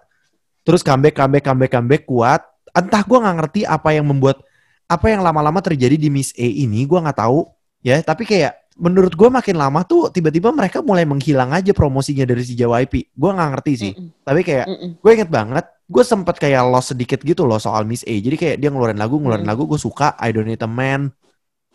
Terus 0.69 0.85
comeback, 0.85 1.17
comeback, 1.17 1.45
comeback, 1.49 1.73
comeback 1.73 2.03
kuat. 2.05 2.45
Entah 2.77 3.01
gue 3.01 3.17
nggak 3.17 3.37
ngerti 3.41 3.61
apa 3.65 3.97
yang 3.97 4.05
membuat 4.05 4.45
apa 4.85 5.09
yang 5.09 5.25
lama-lama 5.25 5.65
terjadi 5.65 5.97
di 5.97 6.13
Miss 6.13 6.37
A 6.37 6.45
ini, 6.45 6.85
gue 6.85 6.99
nggak 7.01 7.17
tahu 7.17 7.49
ya. 7.81 8.05
Tapi 8.05 8.29
kayak 8.29 8.77
menurut 8.77 9.17
gue 9.17 9.29
makin 9.33 9.57
lama 9.57 9.81
tuh 9.83 10.13
tiba-tiba 10.13 10.53
mereka 10.53 10.85
mulai 10.85 11.09
menghilang 11.09 11.51
aja 11.57 11.73
promosinya 11.73 12.29
dari 12.29 12.45
si 12.45 12.53
JYP. 12.53 13.17
Gue 13.17 13.31
nggak 13.33 13.49
ngerti 13.57 13.73
sih. 13.81 13.93
Mm-mm, 13.97 14.25
Tapi 14.29 14.41
kayak 14.45 14.67
mm-mm. 14.69 14.91
gue 15.01 15.11
inget 15.17 15.31
banget, 15.33 15.65
gue 15.89 16.05
sempet 16.05 16.37
kayak 16.37 16.61
lost 16.69 16.93
sedikit 16.93 17.25
gitu 17.25 17.49
loh 17.49 17.57
soal 17.57 17.89
Miss 17.89 18.05
A. 18.05 18.13
Jadi 18.13 18.37
kayak 18.37 18.57
dia 18.61 18.69
ngeluarin 18.69 19.01
lagu, 19.01 19.17
ngeluarin 19.17 19.49
Mm. 19.49 19.53
lagu, 19.57 19.65
gue 19.65 19.81
suka. 19.81 20.13
I 20.21 20.37
Don't 20.37 20.45
Need 20.45 20.61
a 20.61 20.69
Man, 20.69 21.09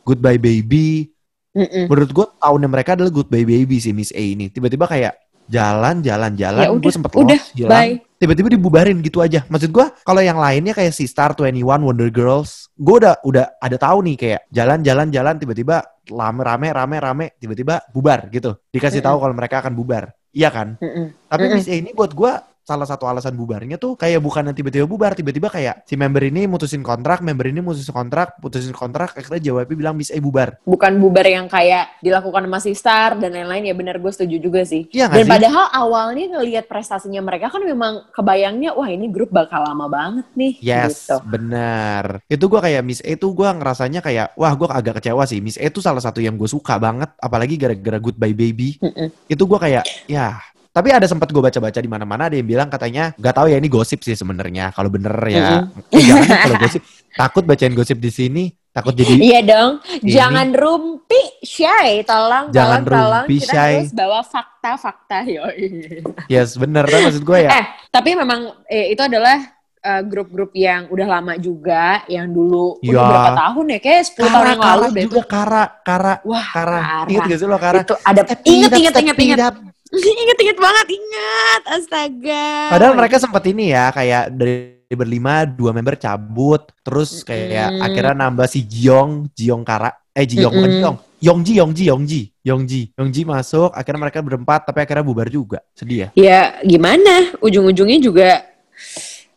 Goodbye 0.05 0.37
Baby. 0.37 1.09
Mm-mm. 1.57 1.89
Menurut 1.89 2.13
gue 2.13 2.25
tahunnya 2.37 2.69
mereka 2.69 2.93
adalah 2.93 3.09
Goodbye 3.09 3.45
Baby 3.45 3.77
sih 3.81 3.93
Miss 3.93 4.13
A 4.13 4.21
ini. 4.21 4.53
Tiba-tiba 4.53 4.85
kayak 4.85 5.17
jalan, 5.47 5.99
jalan, 6.03 6.31
jalan. 6.35 6.63
Ya 6.63 6.69
gue 6.71 6.91
sempet 6.93 7.11
udah, 7.15 7.39
lost, 7.39 7.51
hilang. 7.55 7.71
Bye. 7.71 7.95
Tiba-tiba 8.19 8.47
dibubarin 8.55 9.03
gitu 9.03 9.19
aja. 9.19 9.43
Maksud 9.51 9.69
gue 9.75 9.85
kalau 10.07 10.21
yang 10.23 10.39
lainnya 10.39 10.71
kayak 10.71 10.95
si 10.95 11.03
Star 11.03 11.35
21, 11.35 11.59
Wonder 11.59 12.07
Girls. 12.07 12.71
Gue 12.71 13.03
udah 13.03 13.19
udah 13.27 13.59
ada 13.59 13.75
tahu 13.75 13.99
nih 14.07 14.15
kayak 14.15 14.41
jalan, 14.47 14.79
jalan, 14.79 15.07
jalan. 15.11 15.35
Tiba-tiba 15.35 15.83
lame, 16.07 16.41
rame, 16.41 16.67
rame, 16.71 16.95
rame. 17.03 17.25
Tiba-tiba 17.35 17.83
bubar 17.91 18.31
gitu. 18.31 18.55
Dikasih 18.71 19.03
tahu 19.03 19.19
Mm-mm. 19.19 19.23
kalau 19.27 19.35
mereka 19.35 19.55
akan 19.59 19.73
bubar. 19.75 20.15
Iya 20.31 20.49
kan? 20.55 20.79
Mm-mm. 20.79 21.27
Tapi 21.27 21.43
Mm-mm. 21.51 21.57
Miss 21.59 21.67
A 21.67 21.75
ini 21.75 21.91
buat 21.91 22.15
gue 22.15 22.31
salah 22.63 22.87
satu 22.87 23.03
alasan 23.05 23.35
bubarnya 23.35 23.75
tuh 23.75 23.99
kayak 23.99 24.23
bukan 24.23 24.47
yang 24.47 24.55
tiba-tiba 24.55 24.87
bubar, 24.87 25.11
tiba-tiba 25.13 25.51
kayak 25.51 25.83
si 25.83 25.99
member 25.99 26.23
ini 26.23 26.47
mutusin 26.47 26.79
kontrak, 26.79 27.19
member 27.19 27.51
ini 27.51 27.59
mutusin 27.59 27.91
kontrak, 27.91 28.39
putusin 28.39 28.71
kontrak, 28.71 29.11
akhirnya 29.13 29.51
JYP 29.51 29.75
bilang 29.75 29.99
Miss 29.99 30.09
A 30.09 30.17
bubar. 30.23 30.55
Bukan 30.63 30.95
bubar 30.95 31.27
yang 31.27 31.51
kayak 31.51 31.99
dilakukan 31.99 32.47
sama 32.47 32.59
si 32.63 32.71
Star 32.71 33.19
dan 33.19 33.35
lain-lain 33.35 33.67
ya 33.67 33.75
benar 33.75 33.99
gue 33.99 34.11
setuju 34.11 34.39
juga 34.39 34.63
sih. 34.63 34.87
Iya 34.95 35.11
Dan 35.11 35.27
sih? 35.27 35.31
padahal 35.35 35.65
awalnya 35.75 36.39
ngelihat 36.39 36.65
prestasinya 36.71 37.19
mereka 37.19 37.51
kan 37.51 37.59
memang 37.61 38.07
kebayangnya 38.15 38.71
wah 38.73 38.87
ini 38.87 39.11
grup 39.11 39.29
bakal 39.29 39.59
lama 39.59 39.91
banget 39.91 40.25
nih 40.33 40.53
Yes, 40.63 41.03
gitu. 41.11 41.19
benar. 41.27 42.23
Itu 42.31 42.47
gua 42.47 42.63
kayak 42.63 42.81
Miss 42.87 43.03
A 43.03 43.11
tuh 43.19 43.35
gua 43.35 43.51
ngerasanya 43.51 43.99
kayak 43.99 44.39
wah 44.39 44.55
gua 44.55 44.71
agak 44.71 45.03
kecewa 45.03 45.27
sih. 45.27 45.43
Miss 45.43 45.59
A 45.59 45.67
tuh 45.67 45.83
salah 45.83 45.99
satu 45.99 46.23
yang 46.23 46.39
gue 46.39 46.47
suka 46.47 46.79
banget, 46.79 47.11
apalagi 47.19 47.59
gara-gara 47.59 47.99
Goodbye 47.99 48.31
Baby. 48.31 48.79
Mm-mm. 48.79 49.11
Itu 49.27 49.43
gua 49.43 49.59
kayak 49.59 49.83
ya. 50.07 50.39
Tapi 50.73 50.89
ada 50.89 51.05
sempat 51.05 51.29
gue 51.29 51.37
baca-baca 51.37 51.77
di 51.77 51.85
mana-mana 51.85 52.25
ada 52.25 52.33
yang 52.33 52.49
bilang 52.49 52.65
katanya 52.65 53.13
nggak 53.13 53.29
tahu 53.31 53.45
ya 53.45 53.61
ini 53.61 53.69
gosip 53.69 54.01
sih 54.01 54.17
sebenarnya. 54.17 54.73
Kalau 54.73 54.89
bener 54.89 55.13
ya, 55.23 55.69
eh, 55.93 56.01
jangan 56.01 56.25
nih 56.25 56.39
kalau 56.41 56.57
gosip. 56.59 56.81
Takut 57.13 57.45
bacain 57.45 57.77
gosip 57.77 58.01
di 58.01 58.09
sini, 58.09 58.43
takut 58.73 58.89
jadi 58.91 59.13
Iya 59.13 59.39
dong, 59.45 59.71
Ini- 60.01 60.09
jangan 60.09 60.49
rumpi 60.49 61.21
shy, 61.45 62.01
tolong, 62.01 62.49
Jangan 62.49 62.81
tolong, 62.81 62.89
tolong. 62.89 63.25
rumpi, 63.29 63.37
Kita 63.37 63.53
Shay. 63.53 63.73
harus 63.77 63.93
bawa 63.93 64.19
fakta-fakta, 64.25 65.17
yoi. 65.29 66.01
yes 66.25 66.57
bener 66.57 66.81
kan 66.83 67.05
maksud 67.05 67.21
gue 67.21 67.37
ya. 67.37 67.49
Eh, 67.53 67.65
tapi 67.87 68.17
memang 68.17 68.65
eh, 68.65 68.89
itu 68.89 69.01
adalah 69.05 69.37
eh, 69.77 70.01
grup-grup 70.01 70.57
yang 70.57 70.89
udah 70.89 71.05
lama 71.05 71.37
juga, 71.37 72.01
yang 72.07 72.25
dulu 72.25 72.81
udah 72.81 72.97
Ya. 72.97 73.05
berapa 73.05 73.31
tahun 73.37 73.65
ya, 73.67 73.79
kayak 73.79 74.01
10 74.09 74.25
tahun 74.25 74.45
yang 74.49 74.61
lalu 74.63 74.85
deh. 74.89 75.03
juga 75.05 75.21
Kara, 75.21 75.63
Kara, 75.85 76.13
Wah, 76.25 76.47
Kara. 76.49 76.79
Kara. 76.81 77.09
Ingat 77.13 77.23
gak 77.29 77.37
sih 77.37 77.45
lo 77.45 77.57
Kara? 77.59 77.77
Itu 77.77 77.93
ada 77.99 78.21
Step 78.25 78.41
inget 78.41 79.37
up, 79.37 79.55
inget 80.43 80.57
banget 80.57 80.87
inget 80.89 81.61
astaga. 81.69 82.45
Padahal 82.73 82.93
mereka 82.97 83.21
sempat 83.21 83.43
ini 83.45 83.73
ya 83.73 83.93
kayak 83.93 84.33
dari 84.33 84.73
berlima 84.89 85.45
dua 85.45 85.69
member 85.73 85.97
cabut. 85.97 86.69
Terus 86.81 87.21
kayak 87.21 87.69
Mm-mm. 87.73 87.85
akhirnya 87.85 88.15
nambah 88.17 88.47
si 88.49 88.65
Jiong 88.65 89.29
Jiong 89.33 89.61
Kara 89.61 89.93
eh 90.13 90.25
Jiong 90.25 90.53
bukan 90.53 90.69
Mm-mm. 90.69 90.81
Jiong. 90.81 90.97
Yongji 91.23 91.53
Yongji 91.55 91.83
Yongji 91.87 92.21
Yongji. 92.43 92.81
Yongji 92.99 93.21
masuk 93.23 93.71
akhirnya 93.71 94.01
mereka 94.09 94.19
berempat 94.19 94.67
tapi 94.67 94.83
akhirnya 94.83 95.05
bubar 95.05 95.29
juga. 95.29 95.63
Sedih 95.77 96.07
ya. 96.07 96.09
Ya 96.17 96.41
gimana? 96.65 97.31
Ujung-ujungnya 97.39 97.99
juga 98.01 98.29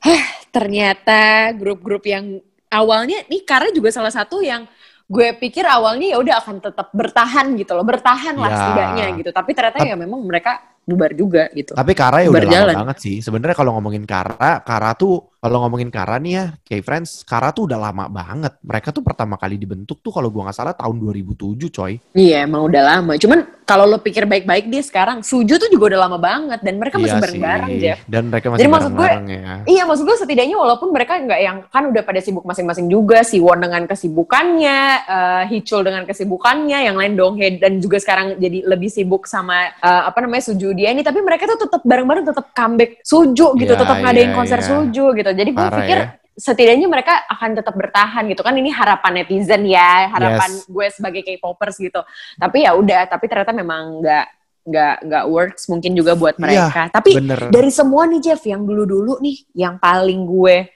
hah, 0.03 0.25
ternyata 0.57 1.53
grup-grup 1.55 2.03
yang 2.09 2.40
awalnya 2.73 3.23
nih 3.31 3.45
karena 3.47 3.71
juga 3.71 3.95
salah 3.95 4.11
satu 4.11 4.42
yang 4.42 4.66
gue 5.07 5.29
pikir 5.38 5.62
awalnya 5.62 6.14
ya 6.14 6.19
udah 6.19 6.35
akan 6.42 6.57
tetap 6.59 6.90
bertahan 6.90 7.55
gitu 7.55 7.73
loh 7.73 7.87
bertahan 7.87 8.35
lah 8.35 8.51
Ya. 8.51 8.59
setidaknya 8.59 9.07
gitu 9.16 9.31
tapi 9.31 9.51
ternyata 9.55 9.79
ya 9.81 9.95
memang 9.95 10.19
mereka 10.21 10.59
bubar 10.83 11.14
juga 11.14 11.47
gitu 11.51 11.75
tapi 11.75 11.92
Kara 11.95 12.23
ya 12.23 12.31
udah 12.31 12.42
Berjalan. 12.42 12.75
lama 12.75 12.83
banget 12.90 12.99
sih 13.03 13.16
sebenarnya 13.19 13.55
kalau 13.55 13.79
ngomongin 13.79 14.03
Kara 14.03 14.62
Kara 14.62 14.95
tuh 14.95 15.36
kalau 15.37 15.62
ngomongin 15.64 15.92
Kara 15.92 16.16
nih 16.18 16.33
ya 16.33 16.44
K-Friends 16.64 17.22
Kara 17.29 17.53
tuh 17.53 17.68
udah 17.68 17.79
lama 17.79 18.09
banget 18.09 18.57
mereka 18.64 18.90
tuh 18.90 19.05
pertama 19.05 19.37
kali 19.37 19.61
dibentuk 19.61 20.01
tuh 20.01 20.11
kalau 20.11 20.33
gua 20.33 20.49
nggak 20.49 20.57
salah 20.57 20.75
tahun 20.75 20.96
2007 20.99 21.70
coy 21.70 21.92
iya 22.16 22.44
emang 22.44 22.66
udah 22.66 22.83
lama 22.83 23.14
cuman 23.20 23.57
kalau 23.66 23.83
lo 23.83 23.99
pikir 23.99 24.31
baik-baik 24.31 24.70
dia 24.70 24.79
sekarang 24.79 25.27
Suju 25.27 25.59
tuh 25.59 25.66
juga 25.66 25.90
udah 25.90 26.01
lama 26.07 26.18
banget 26.22 26.62
dan 26.62 26.79
mereka 26.79 27.03
masih 27.03 27.18
Iya 27.18 27.22
bareng-bareng 27.27 27.66
sih. 27.75 27.83
Jeff 27.83 27.99
dan 28.07 28.22
mereka 28.31 28.46
masih 28.55 28.61
Jadi 28.62 28.70
maksud 28.70 28.92
gue, 28.94 29.11
ya 29.27 29.55
Iya 29.66 29.83
maksud 29.90 30.05
gue 30.07 30.16
setidaknya 30.22 30.57
walaupun 30.57 30.88
mereka 30.94 31.18
nggak 31.18 31.40
yang 31.42 31.57
kan 31.66 31.83
udah 31.90 32.03
pada 32.07 32.22
sibuk 32.22 32.46
masing-masing 32.46 32.87
juga 32.87 33.27
si 33.27 33.42
Won 33.42 33.59
dengan 33.59 33.83
kesibukannya, 33.90 34.79
eh 35.03 35.44
Hichul 35.51 35.83
dengan 35.83 36.07
kesibukannya, 36.07 36.79
yang 36.87 36.94
lain 36.94 37.18
Donghae 37.18 37.59
dan 37.59 37.83
juga 37.83 37.99
sekarang 37.99 38.38
jadi 38.38 38.62
lebih 38.70 38.87
sibuk 38.87 39.27
sama 39.27 39.75
eh, 39.75 40.03
apa 40.07 40.18
namanya 40.22 40.46
Suju 40.46 40.70
dia 40.70 40.94
ini 40.94 41.03
tapi 41.03 41.18
mereka 41.27 41.51
tuh 41.51 41.66
tetap 41.66 41.83
bareng-bareng 41.83 42.22
tetap 42.22 42.55
comeback 42.55 43.03
Suju 43.03 43.59
gitu, 43.59 43.75
Iya, 43.75 43.83
tetap 43.83 43.99
ngadain 43.99 44.31
iya, 44.31 44.37
konser 44.38 44.62
iya. 44.62 44.68
Suju 44.70 45.05
gitu. 45.11 45.26
Jadi 45.33 45.51
gue 45.55 45.69
pikir 45.83 45.99
ya. 45.99 46.09
setidaknya 46.37 46.87
mereka 46.87 47.25
akan 47.31 47.51
tetap 47.57 47.75
bertahan 47.75 48.29
gitu 48.29 48.45
kan 48.45 48.53
ini 48.55 48.69
harapan 48.69 49.23
netizen 49.25 49.65
ya, 49.65 50.12
harapan 50.12 50.51
Yes. 50.53 50.69
gue 50.69 50.87
sebagai 50.93 51.23
K-popers 51.25 51.77
gitu. 51.81 52.01
Tapi 52.37 52.67
ya 52.69 52.77
udah, 52.77 53.09
tapi 53.09 53.25
ternyata 53.27 53.57
memang 53.57 54.05
nggak 54.05 54.27
nggak 54.67 54.97
nggak 55.07 55.25
works 55.31 55.71
mungkin 55.71 55.95
juga 55.95 56.19
buat 56.19 56.35
Iya, 56.37 56.43
mereka. 56.43 56.83
Tapi 56.91 57.11
bener 57.23 57.41
dari 57.55 57.71
semua 57.71 58.03
nih 58.11 58.19
Jeff 58.19 58.43
yang 58.43 58.67
dulu-dulu 58.67 59.23
nih 59.23 59.37
yang 59.55 59.79
paling 59.79 60.27
gue 60.27 60.67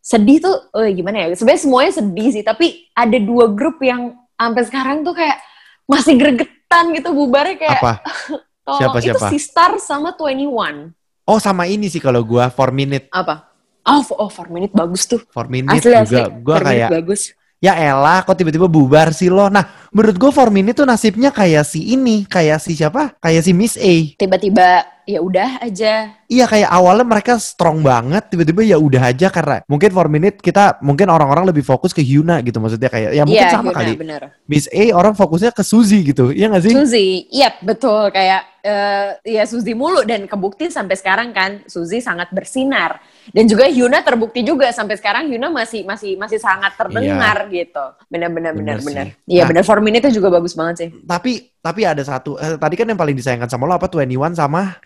sedih 0.00 0.38
tuh 0.38 0.56
eh, 0.78 0.94
gimana 0.94 1.26
ya 1.26 1.34
sebenarnya 1.34 1.62
semuanya 1.66 1.92
sedih 1.98 2.28
sih 2.30 2.44
tapi 2.46 2.86
ada 2.94 3.18
dua 3.18 3.50
grup 3.50 3.82
yang 3.82 4.14
sampai 4.38 4.62
sekarang 4.62 5.02
tuh 5.02 5.18
kayak 5.18 5.42
masih 5.90 6.14
gregetan 6.14 6.94
gitu 6.94 7.10
bubarnya 7.10 7.56
kayak 7.58 7.80
apa. 7.82 7.94
Siapa, 8.78 8.98
itu 8.98 9.14
siapa? 9.14 9.30
si 9.30 9.38
Star 9.38 9.78
sama 9.78 10.10
21 10.18 10.90
oh 11.26 11.38
sama 11.38 11.70
ini 11.70 11.86
sih 11.86 12.02
kalau 12.02 12.22
gua 12.26 12.50
4 12.50 12.70
minute 12.74 13.06
apa 13.14 13.46
oh 13.86 14.02
oh 14.18 14.28
4 14.28 14.50
minute 14.50 14.72
bagus 14.72 15.06
tuh. 15.06 15.22
4 15.24 15.46
minute 15.48 15.78
asli. 15.78 15.94
juga. 16.04 16.24
Gua 16.28 16.56
4 16.58 16.60
minute 16.60 16.66
kayak 16.66 16.90
bagus. 16.92 17.22
Ya 17.56 17.72
elah 17.72 18.20
kok 18.20 18.36
tiba-tiba 18.36 18.68
bubar 18.68 19.16
sih 19.16 19.32
lo? 19.32 19.48
Nah 19.48 19.64
menurut 19.88 20.20
gua 20.20 20.28
4 20.28 20.52
minute 20.52 20.76
tuh 20.76 20.84
nasibnya 20.84 21.32
kayak 21.32 21.64
si 21.64 21.88
ini 21.88 22.28
kayak 22.28 22.60
si 22.60 22.76
siapa? 22.76 23.16
Kayak 23.16 23.42
si 23.42 23.52
Miss 23.56 23.80
A. 23.80 23.94
Tiba-tiba 24.12 24.84
ya 25.06 25.22
udah 25.22 25.62
aja. 25.62 26.12
Iya 26.26 26.44
kayak 26.44 26.66
awalnya 26.68 27.06
mereka 27.06 27.38
strong 27.38 27.80
banget, 27.80 28.26
tiba-tiba 28.28 28.60
ya 28.60 28.74
udah 28.76 29.08
aja 29.08 29.30
karena 29.30 29.62
mungkin 29.64 29.88
for 29.88 30.10
minute 30.10 30.36
kita 30.36 30.82
mungkin 30.82 31.06
orang-orang 31.08 31.46
lebih 31.48 31.62
fokus 31.62 31.94
ke 31.94 32.02
Hyuna 32.02 32.42
gitu 32.42 32.58
maksudnya 32.58 32.90
kayak 32.90 33.14
ya 33.14 33.22
mungkin 33.22 33.38
Iya, 33.40 33.54
sama 33.54 33.70
Hyuna, 33.70 33.78
kali. 33.78 33.92
bener. 33.94 34.22
Miss 34.44 34.66
A 34.68 34.84
orang 34.92 35.14
fokusnya 35.14 35.54
ke 35.54 35.62
Suzy 35.62 36.02
gitu, 36.02 36.34
iya 36.34 36.50
gak 36.50 36.60
sih? 36.66 36.74
Suzy, 36.74 37.08
iya 37.30 37.54
betul. 37.62 38.10
Kayak 38.10 38.42
eh, 38.66 39.08
ya 39.38 39.46
Suzy 39.46 39.72
mulu 39.72 40.02
dan 40.02 40.26
kebukti 40.26 40.66
sampai 40.68 40.98
sekarang 40.98 41.30
kan 41.30 41.62
Suzy 41.70 42.02
sangat 42.02 42.28
bersinar 42.34 42.98
dan 43.32 43.44
juga 43.46 43.64
Hyuna 43.66 44.02
terbukti 44.02 44.42
juga 44.42 44.70
sampai 44.70 44.94
sekarang 44.98 45.30
Hyuna 45.30 45.50
masih 45.50 45.82
masih 45.82 46.14
masih 46.14 46.38
sangat 46.38 46.74
terdengar 46.78 47.46
gitu. 47.48 47.84
Benar-benar 48.06 48.52
Bener 48.54 48.78
benar-benar. 48.78 49.06
sih. 49.10 49.34
Iya 49.38 49.42
benar 49.48 49.64
form 49.66 49.86
ini 49.88 49.98
tuh 49.98 50.12
juga 50.12 50.28
bagus 50.30 50.54
banget 50.54 50.74
sih. 50.78 50.88
Tapi 51.02 51.54
tapi 51.58 51.80
ada 51.82 52.02
satu 52.02 52.38
eh, 52.38 52.54
tadi 52.58 52.74
kan 52.78 52.86
yang 52.86 52.98
paling 52.98 53.16
disayangkan 53.16 53.50
sama 53.50 53.66
lo 53.66 53.74
apa 53.74 53.90
21 53.90 54.34
sama 54.38 54.76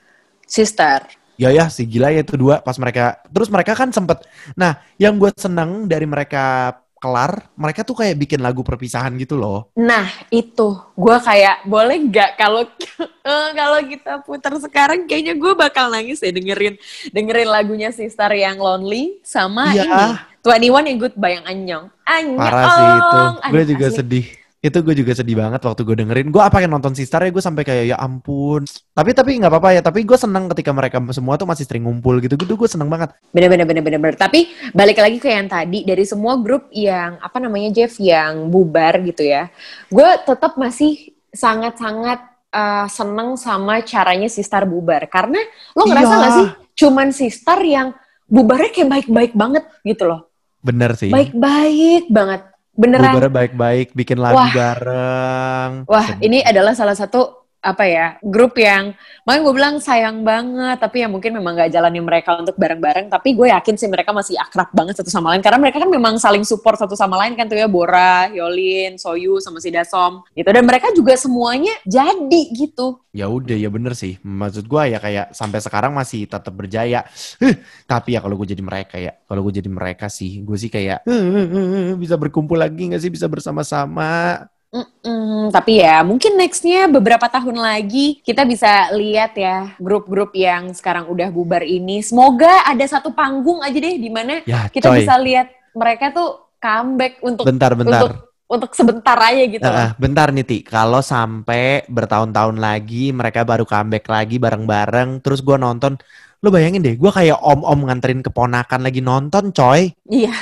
Sister. 0.46 1.05
ya 1.40 1.48
ya 1.48 1.70
si 1.72 1.88
gila 1.88 2.12
ya 2.12 2.20
itu 2.20 2.37
dua 2.37 2.61
pas 2.61 2.76
mereka 2.76 3.22
terus 3.33 3.48
mereka 3.48 3.72
kan 3.72 3.88
sempet 3.88 4.20
nah 4.53 4.76
yang 5.00 5.16
gue 5.16 5.33
seneng 5.40 5.88
dari 5.88 6.05
mereka 6.05 6.76
kelar 7.00 7.48
mereka 7.56 7.80
tuh 7.80 7.96
kayak 7.96 8.20
bikin 8.20 8.38
lagu 8.38 8.60
perpisahan 8.60 9.16
gitu 9.16 9.40
loh 9.40 9.72
Nah 9.72 10.04
itu 10.28 10.76
gue 10.94 11.16
kayak 11.18 11.64
boleh 11.64 11.96
nggak 12.06 12.30
kalau 12.36 12.62
eh, 13.32 13.48
kalau 13.56 13.80
kita 13.82 14.20
putar 14.20 14.52
sekarang 14.60 15.08
kayaknya 15.08 15.32
gue 15.34 15.52
bakal 15.56 15.88
nangis 15.88 16.20
deh 16.20 16.30
dengerin 16.30 16.76
dengerin 17.10 17.48
lagunya 17.48 17.88
Sister 17.90 18.28
yang 18.36 18.60
Lonely 18.60 19.18
sama 19.24 19.72
Iya. 19.72 20.28
ini 20.56 20.68
21 20.72 20.88
yang 20.88 20.98
goodbye 21.00 21.34
yang 21.36 21.44
anyong. 21.44 21.84
Anyong. 22.04 22.40
Parah 22.40 22.64
sih 22.72 22.86
itu. 22.96 23.20
Gue 23.52 23.64
juga 23.68 23.86
asli. 23.88 23.96
sedih. 24.00 24.26
Itu 24.61 24.85
gue 24.85 24.92
juga 24.92 25.16
sedih 25.16 25.40
banget 25.40 25.64
waktu 25.64 25.83
gue 25.88 25.96
dengerin. 26.05 26.29
Gue 26.29 26.44
apa 26.44 26.61
yang 26.61 26.77
nonton 26.77 26.92
Sistar 26.92 27.25
ya 27.25 27.33
gue 27.33 27.40
sampai 27.40 27.64
kayak 27.64 27.85
ya 27.90 27.96
ampun. 27.96 28.68
Tapi 28.92 29.16
tapi 29.16 29.40
nggak 29.40 29.49
apa-apa 29.49 29.73
ya. 29.73 29.81
Tapi 29.81 30.05
gue 30.05 30.18
seneng 30.20 30.53
ketika 30.53 30.68
mereka 30.77 31.01
semua 31.16 31.40
tuh 31.40 31.49
masih 31.49 31.64
sering 31.64 31.88
ngumpul 31.88 32.20
gitu. 32.20 32.37
Gitu 32.37 32.61
gue 32.61 32.68
seneng 32.68 32.92
banget. 32.92 33.16
Bener 33.33 33.49
bener 33.49 33.64
bener 33.64 33.81
bener 33.81 34.01
bener. 34.01 34.16
Tapi 34.20 34.53
balik 34.77 35.01
lagi 35.01 35.16
ke 35.16 35.33
yang 35.33 35.49
tadi 35.49 35.88
dari 35.88 36.05
semua 36.05 36.37
grup 36.37 36.68
yang 36.77 37.16
apa 37.25 37.40
namanya 37.40 37.73
Jeff 37.73 37.96
yang 37.96 38.53
bubar 38.53 39.01
gitu 39.01 39.25
ya, 39.25 39.49
gue 39.88 40.09
tetap 40.29 40.61
masih 40.61 41.16
sangat-sangat 41.33 42.20
uh, 42.53 42.85
seneng 42.90 43.38
sama 43.40 43.81
caranya 43.81 44.29
Sistar 44.29 44.66
bubar 44.68 45.07
karena 45.07 45.40
lo 45.73 45.87
ngerasa 45.87 46.11
Iya. 46.11 46.20
gak 46.20 46.33
sih 46.37 46.49
cuman 46.85 47.09
Sistar 47.14 47.59
yang 47.62 47.94
bubarnya 48.27 48.70
kayak 48.75 48.90
baik-baik 48.90 49.33
banget 49.38 49.64
gitu 49.87 50.11
loh, 50.11 50.27
Bener 50.59 50.99
sih. 50.99 51.11
baik-baik 51.11 52.11
banget, 52.11 52.49
beneran. 52.74 53.12
Bubarnya 53.12 53.33
baik-baik, 53.33 53.87
bikin 53.94 54.18
lagu 54.20 54.38
Wah. 54.38 54.52
bareng. 54.52 55.70
Wah, 55.87 56.06
ini 56.22 56.40
adalah 56.44 56.72
salah 56.74 56.94
satu 56.94 57.49
apa 57.61 57.85
ya 57.85 58.07
grup 58.25 58.57
yang 58.57 58.96
makanya 59.29 59.42
gue 59.44 59.55
bilang 59.55 59.75
sayang 59.79 60.25
banget 60.25 60.81
tapi 60.81 61.05
ya 61.05 61.09
mungkin 61.12 61.37
memang 61.37 61.53
gak 61.61 61.70
jalanin 61.77 62.01
mereka 62.01 62.40
untuk 62.40 62.57
bareng-bareng 62.57 63.12
tapi 63.12 63.37
gue 63.37 63.53
yakin 63.53 63.77
sih 63.77 63.88
mereka 63.88 64.16
masih 64.16 64.40
akrab 64.40 64.73
banget 64.73 64.96
satu 64.96 65.12
sama 65.12 65.37
lain 65.37 65.44
karena 65.44 65.61
mereka 65.61 65.77
kan 65.85 65.90
memang 65.92 66.16
saling 66.16 66.42
support 66.42 66.81
satu 66.81 66.96
sama 66.96 67.20
lain 67.20 67.37
kan 67.37 67.44
tuh 67.44 67.61
ya 67.61 67.68
Bora, 67.68 68.33
Yolin, 68.33 68.96
Soyu 68.96 69.44
sama 69.44 69.61
si 69.61 69.68
Dasom 69.68 70.25
gitu 70.33 70.49
dan 70.49 70.64
mereka 70.64 70.88
juga 70.96 71.12
semuanya 71.20 71.77
jadi 71.85 72.49
gitu 72.57 72.96
Ya 73.11 73.27
udah 73.27 73.59
ya 73.59 73.66
bener 73.66 73.99
sih. 73.99 74.23
Maksud 74.23 74.70
gue 74.70 74.83
ya 74.94 75.03
kayak 75.03 75.35
sampai 75.35 75.59
sekarang 75.59 75.90
masih 75.90 76.31
tetap 76.31 76.55
berjaya. 76.55 77.03
Huh, 77.42 77.59
tapi 77.90 78.14
ya 78.14 78.23
kalau 78.23 78.38
gue 78.38 78.55
jadi 78.55 78.62
mereka 78.62 79.03
ya, 79.03 79.18
kalau 79.27 79.42
gue 79.42 79.59
jadi 79.59 79.66
mereka 79.66 80.07
sih, 80.07 80.46
gue 80.46 80.55
sih 80.55 80.70
kayak 80.70 81.03
"Eh, 81.11 81.11
eh, 81.11 81.46
eh, 81.51 81.66
eh, 81.90 81.96
bisa 81.99 82.14
berkumpul 82.14 82.55
lagi 82.55 82.87
nggak 82.87 83.03
sih, 83.03 83.11
bisa 83.11 83.27
bersama-sama. 83.27 84.46
Mm-mm, 84.70 85.50
tapi 85.50 85.83
ya 85.83 86.06
mungkin 86.06 86.38
nextnya 86.38 86.87
beberapa 86.87 87.26
tahun 87.26 87.59
lagi 87.59 88.22
kita 88.22 88.46
bisa 88.46 88.94
lihat 88.94 89.35
ya 89.35 89.74
grup-grup 89.83 90.30
yang 90.30 90.70
sekarang 90.70 91.11
udah 91.11 91.26
bubar 91.35 91.66
ini 91.66 91.98
semoga 92.06 92.62
ada 92.62 92.87
satu 92.87 93.11
panggung 93.11 93.59
aja 93.66 93.74
deh 93.74 93.98
di 93.98 94.06
mana 94.06 94.46
Ya 94.46 94.70
kita 94.70 94.94
coy. 94.94 95.02
bisa 95.02 95.18
lihat 95.18 95.50
mereka 95.74 96.14
tuh 96.14 96.54
comeback 96.62 97.18
untuk 97.18 97.50
Bentar, 97.50 97.74
bentar. 97.74 97.98
untuk 97.98 98.30
untuk 98.50 98.70
sebentar 98.74 99.14
aja 99.14 99.46
gitu. 99.46 99.62
Nah, 99.62 99.94
bentar 99.94 100.35
nih 100.35 100.42
Ti, 100.42 100.59
kalau 100.66 100.98
sampai 100.98 101.87
bertahun-tahun 101.87 102.59
lagi 102.59 103.14
mereka 103.14 103.46
baru 103.46 103.62
comeback 103.62 104.11
lagi 104.11 104.42
bareng-bareng, 104.42 105.22
terus 105.22 105.38
gue 105.38 105.54
nonton, 105.54 105.94
lu 106.42 106.50
bayangin 106.50 106.83
deh, 106.83 106.98
gue 106.98 107.11
kayak 107.14 107.38
om-om 107.38 107.87
nganterin 107.87 108.26
keponakan 108.26 108.83
lagi 108.83 108.98
nonton, 108.98 109.54
coy. 109.54 109.94
Iya. 110.11 110.35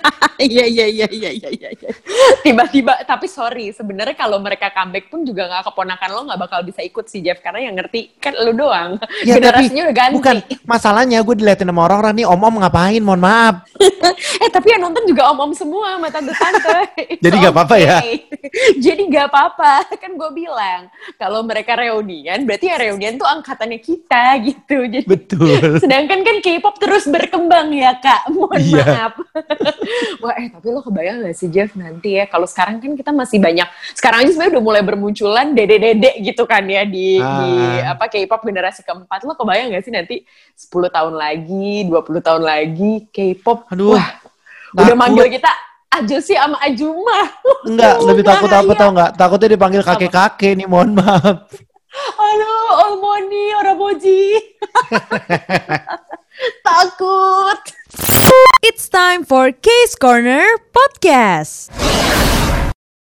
Iya 0.40 0.64
iya 0.64 0.86
iya 0.88 1.06
iya 1.12 1.30
iya 1.36 1.50
iya. 1.52 1.68
iya. 1.76 1.90
Tiba-tiba 2.40 3.04
tapi 3.04 3.28
sorry 3.28 3.76
sebenarnya 3.76 4.16
kalau 4.16 4.40
mereka 4.40 4.72
comeback 4.72 5.12
pun 5.12 5.20
juga 5.20 5.44
nggak 5.44 5.68
keponakan 5.68 6.10
lo 6.16 6.20
nggak 6.32 6.40
bakal 6.40 6.60
bisa 6.64 6.80
ikut 6.80 7.04
sih 7.12 7.20
Jeff 7.20 7.44
karena 7.44 7.68
yang 7.68 7.76
ngerti 7.76 8.16
kan 8.16 8.32
lu 8.40 8.56
doang. 8.56 8.96
Ya, 9.20 9.36
tapi 9.36 9.68
Generasinya 9.68 9.82
udah 9.84 9.96
ganti. 10.00 10.16
Bukan, 10.16 10.36
masalahnya 10.64 11.18
gue 11.20 11.34
diliatin 11.36 11.68
sama 11.68 11.84
orang-orang 11.84 12.24
nih, 12.24 12.26
om-om 12.26 12.56
ngapain, 12.56 13.02
mohon 13.04 13.20
maaf. 13.20 13.68
Eh 14.40 14.48
tapi 14.48 14.72
yang 14.72 14.80
nonton 14.88 15.04
juga 15.04 15.28
om-om 15.28 15.52
semua 15.52 16.00
sama 16.00 16.08
tante-tante. 16.08 16.88
Jadi 17.20 17.34
nggak 17.36 17.52
apa-apa 17.52 17.76
ya? 17.76 18.00
Jadi 18.80 19.02
nggak 19.12 19.28
apa-apa 19.28 19.92
kan 20.00 20.16
gue 20.16 20.30
bilang 20.32 20.88
kalau 21.20 21.44
mereka 21.44 21.76
reunian 21.76 22.48
berarti 22.48 22.72
yang 22.72 22.80
reunian 22.80 23.14
tuh 23.20 23.28
angkatannya 23.28 23.76
kita 23.76 24.40
gitu. 24.40 24.88
Jadi 24.88 25.04
Betul. 25.04 25.76
Sedangkan 25.84 26.24
kan 26.24 26.36
K-pop 26.40 26.80
terus 26.80 27.04
berkembang 27.04 27.68
ya 27.76 27.92
kak, 28.00 28.32
mohon 28.32 28.56
Iya. 28.60 28.84
maaf. 28.88 29.14
Wah 30.22 30.34
eh 30.36 30.48
tapi 30.48 30.66
lo 30.68 30.80
kebayang 30.80 31.24
gak 31.24 31.34
sih 31.34 31.48
Jeff 31.48 31.72
nanti 31.74 32.16
ya, 32.16 32.24
kalau 32.24 32.44
sekarang 32.44 32.78
kan 32.78 32.92
kita 32.94 33.10
masih 33.10 33.38
banyak, 33.38 33.66
sekarang 33.92 34.22
aja 34.22 34.30
sebenarnya 34.30 34.52
udah 34.58 34.64
mulai 34.64 34.82
bermunculan 34.82 35.46
dede-dede 35.50 36.20
gitu 36.20 36.44
kan 36.44 36.62
ya 36.64 36.82
di, 36.84 37.18
Ah. 37.18 37.40
di 37.40 37.50
apa 37.84 38.04
K-pop 38.06 38.40
generasi 38.42 38.80
keempat. 38.82 39.24
Lo 39.24 39.34
kebayang 39.34 39.72
gak 39.72 39.84
sih 39.84 39.92
nanti 39.92 40.22
10 40.54 40.88
tahun 40.88 41.14
lagi, 41.14 41.84
20 41.86 42.20
tahun 42.20 42.42
lagi 42.42 43.08
K-pop, 43.08 43.68
Aduh, 43.70 43.94
wah 43.94 44.08
udah 44.70 44.84
takut. 44.86 44.96
manggil 44.96 45.26
kita 45.28 45.50
Ajosi 45.90 46.38
sama 46.38 46.54
Ajuma. 46.62 47.18
Enggak, 47.66 47.98
lebih 48.06 48.22
takut 48.22 48.46
apa 48.46 48.72
tau 48.72 48.94
enggak? 48.94 49.10
Takutnya 49.18 49.48
dipanggil 49.50 49.82
kakek-kakek 49.82 50.54
nih, 50.54 50.70
mohon 50.70 50.94
maaf. 50.94 51.50
Aduh, 52.30 52.66
Olmoni, 52.86 53.50
Oraboji. 53.58 54.38
Takut. 56.62 57.60
It's 58.62 58.88
time 58.88 59.24
for 59.24 59.52
Case 59.52 59.94
Corner 59.94 60.46
Podcast. 60.72 61.70